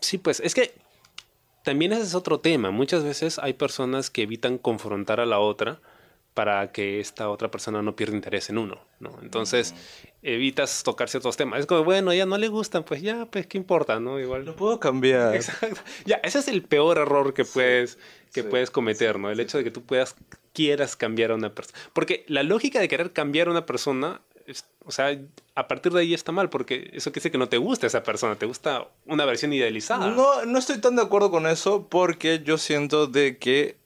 Sí, 0.01 0.19
pues, 0.19 0.41
es 0.41 0.55
que 0.55 0.75
también 1.65 1.93
ese 1.93 2.03
es 2.03 2.15
otro 2.15 2.41
tema. 2.41 2.71
Muchas 2.71 3.05
veces 3.05 3.39
hay 3.39 3.55
personas 3.55 4.11
que 4.11 4.23
evitan 4.23 4.59
confrontar 4.59 5.21
a 5.21 5.27
la 5.27 5.39
otra 5.39 5.81
para 6.37 6.71
que 6.71 7.01
esta 7.01 7.31
otra 7.31 7.51
persona 7.51 7.81
no 7.81 7.97
pierda 7.97 8.15
interés 8.15 8.51
en 8.51 8.59
uno, 8.59 8.79
¿no? 9.01 9.19
Entonces, 9.23 9.75
evitas 10.23 10.83
tocar 10.83 11.09
ciertos 11.09 11.35
temas. 11.39 11.61
Es 11.61 11.67
como, 11.67 11.83
bueno, 11.83 12.13
ya 12.13 12.27
no 12.27 12.37
le 12.37 12.49
gustan, 12.49 12.85
pues 12.85 13.01
ya, 13.01 13.25
pues, 13.25 13.47
¿qué 13.47 13.57
importa, 13.57 14.01
no? 14.01 14.21
Igual. 14.21 14.45
Lo 14.45 14.55
puedo 14.55 14.79
cambiar. 14.79 15.35
Exacto. 15.35 15.81
Ya, 16.05 16.17
ese 16.17 16.41
es 16.41 16.49
el 16.49 16.63
peor 16.63 16.99
error 16.99 17.33
que 17.33 17.47
puedes, 17.47 17.97
que 18.35 18.43
sí, 18.43 18.49
puedes 18.51 18.71
cometer, 18.71 19.19
¿no? 19.19 19.31
El 19.31 19.41
hecho 19.41 19.57
de 19.57 19.65
que 19.65 19.71
tú 19.71 19.83
puedas, 19.83 20.15
quieras 20.53 20.95
cambiar 20.95 21.31
a 21.31 21.37
una 21.37 21.55
persona. 21.55 21.79
Porque 21.95 22.27
la 22.29 22.43
lógica 22.43 22.81
de 22.81 22.89
querer 22.89 23.15
cambiar 23.15 23.49
a 23.49 23.53
una 23.53 23.65
persona, 23.65 24.21
o 24.85 24.91
sea, 24.91 25.19
a 25.55 25.69
partir 25.69 25.93
de 25.93 26.01
ahí 26.01 26.15
está 26.15 26.33
mal, 26.33 26.49
porque 26.51 26.91
eso 26.93 27.11
quiere 27.11 27.23
decir 27.23 27.33
que 27.33 27.39
no 27.39 27.49
te 27.49 27.59
gusta 27.59 27.87
esa 27.87 28.03
persona, 28.03 28.37
te 28.37 28.47
gusta 28.47 28.89
una 29.05 29.25
versión 29.25 29.53
idealizada. 29.53 30.11
No, 30.11 30.45
no 30.45 30.59
estoy 30.59 30.79
tan 30.79 30.97
de 30.97 31.03
acuerdo 31.03 31.31
con 31.31 31.47
eso 31.47 31.89
porque 31.89 32.43
yo 32.45 32.59
siento 32.59 33.07
de 33.07 33.39
que 33.39 33.77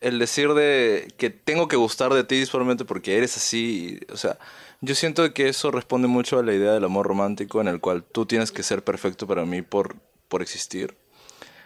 el 0.00 0.18
decir 0.18 0.54
de 0.54 1.12
que 1.16 1.30
tengo 1.30 1.68
que 1.68 1.76
gustar 1.76 2.14
de 2.14 2.24
ti 2.24 2.46
solamente 2.46 2.84
porque 2.84 3.16
eres 3.16 3.36
así, 3.36 4.00
o 4.12 4.16
sea, 4.16 4.38
yo 4.80 4.94
siento 4.94 5.34
que 5.34 5.48
eso 5.48 5.70
responde 5.70 6.08
mucho 6.08 6.38
a 6.38 6.42
la 6.42 6.54
idea 6.54 6.72
del 6.72 6.84
amor 6.84 7.06
romántico 7.06 7.60
en 7.60 7.68
el 7.68 7.80
cual 7.80 8.02
tú 8.02 8.24
tienes 8.24 8.50
que 8.50 8.62
ser 8.62 8.82
perfecto 8.82 9.26
para 9.26 9.44
mí 9.44 9.60
por, 9.60 9.96
por 10.28 10.40
existir. 10.40 10.96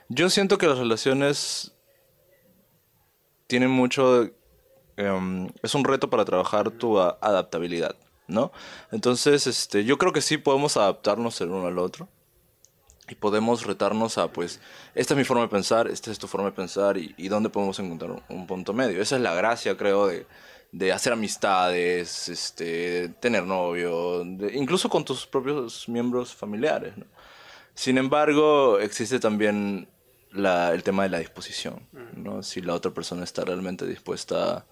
Yo 0.08 0.30
siento 0.30 0.58
que 0.58 0.66
las 0.66 0.78
relaciones 0.78 1.72
tienen 3.46 3.70
mucho... 3.70 4.30
em, 4.96 5.48
es 5.62 5.74
un 5.74 5.84
reto 5.84 6.10
para 6.10 6.24
trabajar 6.24 6.70
tu 6.72 6.98
adaptabilidad, 6.98 7.96
¿no? 8.26 8.52
Entonces, 8.92 9.46
este, 9.46 9.84
yo 9.84 9.98
creo 9.98 10.12
que 10.12 10.20
sí 10.20 10.38
podemos 10.38 10.76
adaptarnos 10.76 11.40
el 11.40 11.50
uno 11.50 11.66
al 11.66 11.78
otro 11.78 12.08
y 13.08 13.14
podemos 13.16 13.66
retarnos 13.66 14.16
a, 14.18 14.28
pues, 14.28 14.60
esta 14.94 15.14
es 15.14 15.18
mi 15.18 15.24
forma 15.24 15.42
de 15.42 15.48
pensar, 15.48 15.88
esta 15.88 16.10
es 16.10 16.18
tu 16.18 16.26
forma 16.26 16.46
de 16.48 16.56
pensar 16.56 16.96
y, 16.96 17.14
y 17.18 17.28
dónde 17.28 17.50
podemos 17.50 17.78
encontrar 17.78 18.10
un, 18.12 18.22
un 18.28 18.46
punto 18.46 18.72
medio. 18.72 19.02
Esa 19.02 19.16
es 19.16 19.22
la 19.22 19.34
gracia, 19.34 19.76
creo, 19.76 20.06
de, 20.06 20.26
de 20.72 20.90
hacer 20.92 21.12
amistades, 21.12 22.28
este, 22.28 23.10
tener 23.20 23.44
novio, 23.44 24.22
incluso 24.54 24.88
con 24.88 25.04
tus 25.04 25.26
propios 25.26 25.88
miembros 25.88 26.34
familiares, 26.34 26.96
¿no? 26.96 27.04
Sin 27.76 27.98
embargo, 27.98 28.78
existe 28.78 29.18
también 29.18 29.88
la- 30.30 30.72
el 30.72 30.82
tema 30.82 31.02
de 31.02 31.08
la 31.10 31.18
disposición, 31.18 31.80
¿no? 32.16 32.42
Si 32.42 32.60
la 32.62 32.72
otra 32.72 32.92
persona 32.92 33.24
está 33.24 33.44
realmente 33.44 33.84
dispuesta 33.86 34.58
a, 34.58 34.64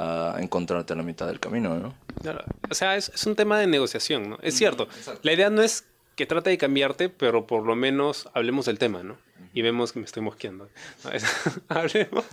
a 0.00 0.40
encontrarte 0.40 0.92
a 0.92 0.96
la 0.96 1.02
mitad 1.02 1.26
del 1.26 1.40
camino, 1.40 1.76
¿no? 1.78 1.94
Claro. 2.22 2.44
O 2.70 2.74
sea, 2.74 2.96
es, 2.96 3.10
es 3.14 3.26
un 3.26 3.36
tema 3.36 3.58
de 3.58 3.66
negociación, 3.66 4.30
¿no? 4.30 4.38
Es 4.42 4.54
cierto. 4.56 4.88
La 5.22 5.32
idea 5.32 5.50
no 5.50 5.62
es 5.62 5.84
que 6.16 6.26
trate 6.26 6.50
de 6.50 6.58
cambiarte, 6.58 7.08
pero 7.08 7.46
por 7.46 7.64
lo 7.64 7.74
menos 7.76 8.28
hablemos 8.34 8.66
del 8.66 8.78
tema, 8.78 9.02
¿no? 9.02 9.16
Y 9.54 9.62
vemos 9.62 9.92
que 9.92 9.98
me 10.00 10.04
estoy 10.04 10.22
mosqueando. 10.22 10.68
No, 11.04 11.10
es- 11.12 11.24
hablemos. 11.68 12.24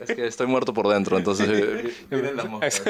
Es 0.00 0.14
que 0.14 0.26
estoy 0.26 0.46
muerto 0.46 0.72
por 0.74 0.88
dentro, 0.88 1.16
entonces... 1.16 1.48
eh, 1.52 1.94
vienen 2.10 2.36
las 2.36 2.48
moscas. 2.48 2.82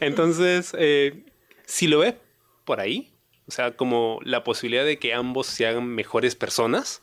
Entonces, 0.00 0.72
eh, 0.78 1.24
si 1.66 1.86
lo 1.86 1.98
ves 2.00 2.14
por 2.64 2.80
ahí, 2.80 3.12
o 3.46 3.50
sea, 3.50 3.76
como 3.76 4.20
la 4.22 4.44
posibilidad 4.44 4.84
de 4.84 4.98
que 4.98 5.12
ambos 5.12 5.46
se 5.46 5.66
hagan 5.66 5.86
mejores 5.86 6.34
personas, 6.36 7.02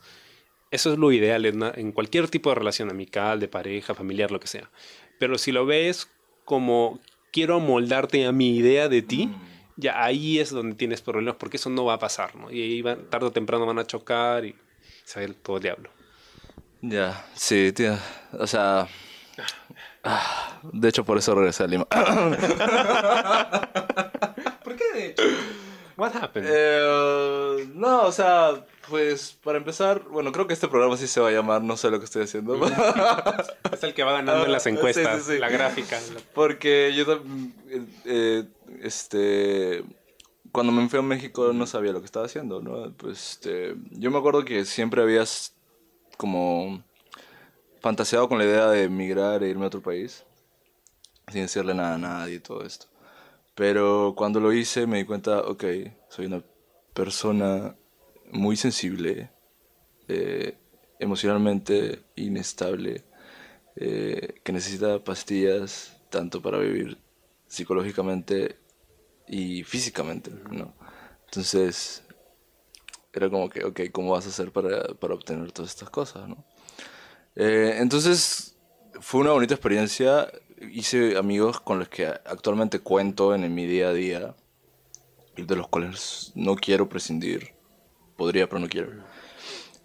eso 0.72 0.92
es 0.94 0.98
lo 1.00 1.12
ideal 1.12 1.46
en, 1.46 1.58
una- 1.58 1.72
en 1.76 1.92
cualquier 1.92 2.28
tipo 2.30 2.50
de 2.50 2.56
relación 2.56 2.90
amical, 2.90 3.40
de 3.40 3.48
pareja, 3.48 3.94
familiar, 3.96 4.32
lo 4.32 4.40
que 4.40 4.48
sea. 4.48 4.70
Pero 5.20 5.38
si 5.38 5.52
lo 5.52 5.66
ves 5.66 6.10
como 6.46 7.00
quiero 7.32 7.56
amoldarte 7.56 8.26
a 8.26 8.32
mi 8.32 8.56
idea 8.58 8.88
de 8.90 9.02
ti, 9.02 9.30
ya 9.76 10.04
ahí 10.04 10.40
es 10.40 10.50
donde 10.52 10.76
tienes 10.76 11.02
problemas 11.02 11.36
porque 11.38 11.58
eso 11.58 11.70
no 11.70 11.86
va 11.86 11.94
a 11.94 12.00
pasar, 12.00 12.36
¿no? 12.36 12.52
Y 12.52 12.62
ahí 12.62 12.82
van- 12.82 13.10
tarde 13.10 13.28
o 13.28 13.32
temprano 13.32 13.66
van 13.66 13.80
a 13.80 13.86
chocar 13.88 14.46
y 14.46 14.56
se 15.04 15.26
va 15.28 15.34
todo 15.44 15.58
el 15.58 15.64
diablo. 15.64 15.90
Ya, 16.82 17.26
sí, 17.34 17.72
tío. 17.74 17.98
O 18.34 18.46
sea. 18.48 18.88
ah, 20.04 20.60
De 20.74 20.90
hecho, 20.90 21.04
por 21.04 21.18
eso 21.18 21.34
regresé 21.36 21.64
a 21.64 21.68
Lima. 21.68 21.86
¿Por 24.64 24.76
qué 24.76 24.84
de 24.94 25.06
hecho? 25.08 25.24
What 25.98 26.16
happened? 26.16 26.48
Eh, 26.52 27.68
no, 27.74 28.04
o 28.04 28.12
sea, 28.12 28.66
pues 28.90 29.34
para 29.44 29.58
empezar, 29.58 30.04
bueno, 30.10 30.32
creo 30.32 30.48
que 30.48 30.54
este 30.54 30.68
programa 30.68 30.98
sí 30.98 31.08
se 31.08 31.20
va 31.20 31.30
a 31.30 31.32
llamar 31.32 31.62
No 31.62 31.78
sé 31.78 31.90
lo 31.92 32.00
que 32.00 32.06
estoy 32.06 32.24
haciendo. 32.24 32.56
es 33.72 33.84
el 33.84 33.94
que 33.94 34.04
va 34.04 34.14
ganando 34.14 34.46
en 34.46 34.52
las 34.52 34.62
Ah, 34.62 34.64
sí, 34.64 34.70
encuestas, 34.70 35.24
sí, 35.24 35.34
sí. 35.34 35.40
la 35.40 35.50
gráfica. 35.50 36.00
Porque 36.34 36.94
yo 36.96 37.06
eh, 37.70 37.86
eh, 38.06 38.44
este 38.82 39.84
cuando 40.52 40.72
me 40.72 40.88
fui 40.90 41.00
a 41.00 41.02
México 41.04 41.54
no 41.54 41.68
sabía 41.68 41.92
lo 41.92 42.00
que 42.00 42.06
estaba 42.06 42.26
haciendo, 42.26 42.62
¿no? 42.62 42.92
Pues 42.94 43.32
este, 43.34 43.76
yo 43.92 44.10
me 44.12 44.18
acuerdo 44.18 44.44
que 44.46 44.66
siempre 44.66 45.02
habías 45.02 45.54
como 46.18 46.84
fantaseado 47.82 48.28
con 48.30 48.38
la 48.40 48.46
idea 48.46 48.68
de 48.70 48.84
emigrar 48.84 49.44
e 49.44 49.50
irme 49.50 49.66
a 49.66 49.68
otro 49.68 49.82
país 49.82 50.24
sin 51.32 51.42
decirle 51.42 51.74
nada 51.74 51.96
a 51.96 51.98
nadie 51.98 52.36
y 52.36 52.40
todo 52.40 52.64
esto. 52.64 52.88
Pero 53.56 54.14
cuando 54.18 54.40
lo 54.40 54.54
hice 54.54 54.88
me 54.88 54.98
di 55.00 55.06
cuenta, 55.06 55.42
ok, 55.42 55.64
soy 56.10 56.28
una 56.28 56.44
persona 56.94 57.76
muy 58.32 58.58
sensible, 58.58 59.30
eh, 60.08 60.58
emocionalmente 61.00 62.04
inestable, 62.16 63.06
eh, 63.76 64.42
que 64.44 64.52
necesita 64.52 65.04
pastillas 65.04 66.00
tanto 66.10 66.42
para 66.42 66.58
vivir 66.58 66.98
psicológicamente 67.48 68.58
y 69.28 69.64
físicamente, 69.64 70.32
¿no? 70.52 70.74
Entonces, 71.26 72.04
era 73.14 73.30
como 73.30 73.50
que, 73.50 73.64
ok, 73.64 73.82
¿cómo 73.92 74.12
vas 74.12 74.26
a 74.26 74.30
hacer 74.30 74.52
para, 74.52 74.94
para 74.96 75.14
obtener 75.14 75.52
todas 75.52 75.72
estas 75.72 75.90
cosas, 75.90 76.28
no? 76.28 76.46
Eh, 77.36 77.78
entonces, 77.78 78.58
fue 79.00 79.22
una 79.22 79.32
bonita 79.32 79.54
experiencia. 79.54 80.32
Hice 80.72 81.18
amigos 81.18 81.60
con 81.60 81.80
los 81.80 81.88
que 81.88 82.08
actualmente 82.08 82.80
cuento 82.80 83.36
en, 83.36 83.54
mi 83.54 83.68
día 83.68 83.90
a 83.90 83.94
día 83.94 84.36
y 85.36 85.44
de 85.44 85.56
los 85.56 85.68
cuales 85.68 86.32
no 86.34 86.56
quiero 86.56 86.90
prescindir. 86.90 87.57
Podría, 88.18 88.50
pero 88.50 88.60
no 88.60 88.68
quiero. 88.68 88.92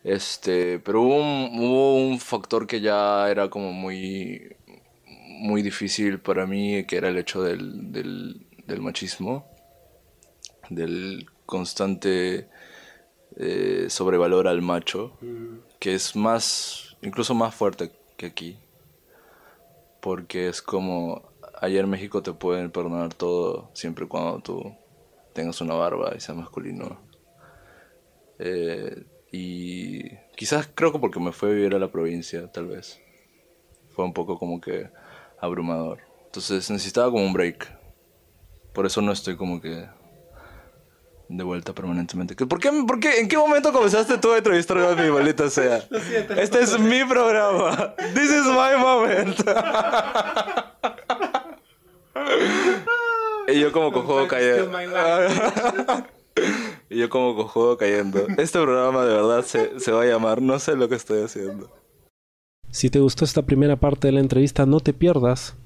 Este, 0.02 0.80
pero 0.80 1.02
hubo 1.02 1.96
un, 1.96 2.18
factor 2.18 2.66
que 2.66 2.80
ya 2.80 3.30
era 3.30 3.48
como 3.48 3.72
muy, 3.72 4.56
muy 5.06 5.62
difícil 5.62 6.18
para 6.18 6.46
mí, 6.46 6.84
que 6.86 6.96
era 6.96 7.08
el 7.08 7.18
hecho 7.18 7.42
del, 7.42 7.92
del, 7.92 8.44
del 8.66 8.80
machismo, 8.80 9.46
del 10.70 11.26
constante 11.46 12.48
eh, 13.36 13.86
sobrevalor 13.88 14.48
al 14.48 14.62
macho, 14.62 15.12
que 15.78 15.94
es 15.94 16.16
más, 16.16 16.96
incluso 17.02 17.34
más 17.34 17.54
fuerte 17.54 17.92
que 18.16 18.26
aquí. 18.26 18.58
Porque 20.00 20.48
es 20.48 20.62
como, 20.62 21.22
allá 21.60 21.80
en 21.80 21.88
México 21.88 22.22
te 22.22 22.32
pueden 22.32 22.70
perdonar 22.70 23.14
todo 23.14 23.70
siempre 23.72 24.04
y 24.06 24.08
cuando 24.08 24.40
tú 24.40 24.74
tengas 25.32 25.60
una 25.60 25.74
barba 25.74 26.12
y 26.16 26.20
seas 26.20 26.36
masculino. 26.36 27.12
Eh, 28.44 29.05
y 29.31 30.16
quizás 30.37 30.68
creo 30.74 30.90
que 30.92 30.98
porque 30.98 31.20
me 31.20 31.31
fui 31.31 31.50
a 31.50 31.52
vivir 31.52 31.76
a 31.76 31.78
la 31.78 31.92
provincia, 31.92 32.50
tal 32.50 32.66
vez. 32.66 33.00
Fue 33.94 34.05
un 34.05 34.12
poco 34.12 34.37
como 34.38 34.61
que 34.61 34.90
abrumador. 35.40 36.00
Entonces 36.26 36.68
necesitaba 36.70 37.09
como 37.11 37.24
un 37.24 37.33
break. 37.33 37.72
Por 38.72 38.85
eso 38.85 39.00
no 39.00 39.12
estoy 39.12 39.37
como 39.37 39.61
que 39.61 39.87
de 41.28 41.44
vuelta 41.44 41.72
permanentemente. 41.72 42.35
¿Por 42.35 42.59
qué, 42.59 42.72
por 42.87 42.98
qué, 42.98 43.20
¿En 43.20 43.28
qué 43.28 43.37
momento 43.37 43.72
comenzaste 43.72 44.18
tú 44.18 44.33
a 44.33 44.38
entrevistarme 44.38 44.87
a 44.87 44.96
mi 44.96 45.09
maldita 45.11 45.48
sea? 45.48 45.76
este 46.37 46.62
es 46.62 46.81
mi 46.81 47.05
programa. 47.05 47.94
This 48.14 48.31
is 48.31 48.46
my 48.46 48.76
moment. 48.76 49.38
y 53.48 53.61
yo 53.61 53.70
como 53.70 53.92
cojudo 53.92 54.26
cayendo. 54.26 54.76
y 56.92 56.98
yo 56.98 57.09
como 57.09 57.35
cojudo 57.35 57.76
cayendo. 57.76 58.26
Este 58.38 58.61
programa 58.61 59.05
de 59.05 59.14
verdad 59.14 59.44
se, 59.44 59.81
se 59.81 59.92
va 59.92 60.02
a 60.02 60.07
llamar 60.07 60.42
No 60.42 60.59
sé 60.59 60.76
lo 60.76 60.88
que 60.88 60.94
estoy 60.94 61.22
haciendo. 61.22 61.70
Si 62.70 62.90
te 62.90 63.00
gustó 63.00 63.24
esta 63.24 63.42
primera 63.42 63.76
parte 63.76 64.09
de 64.09 64.12
la 64.12 64.20
entrevista, 64.20 64.66
no 64.66 64.81
te 64.81 64.92
pierdas 64.92 65.57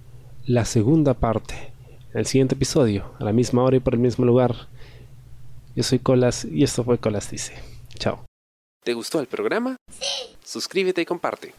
la 0.45 0.65
segunda 0.65 1.15
parte. 1.15 1.73
El 2.15 2.27
siguiente 2.27 2.55
episodio, 2.55 3.13
a 3.21 3.25
la 3.25 3.33
misma 3.33 3.63
hora 3.63 3.77
y 3.77 3.81
por 3.81 3.95
el 3.95 4.01
mismo 4.01 4.25
lugar. 4.25 4.69
Yo 5.75 5.83
soy 5.83 5.99
Colas 5.99 6.45
y 6.45 6.65
esto 6.65 6.83
fue 6.83 6.99
Colas 6.99 7.31
Dice. 7.31 7.55
Chao. 7.99 8.25
¿Te 8.83 8.95
gustó 8.95 9.21
el 9.21 9.27
programa? 9.27 9.77
Sí. 9.91 10.37
Suscríbete 10.43 11.03
y 11.03 11.05
comparte. 11.05 11.55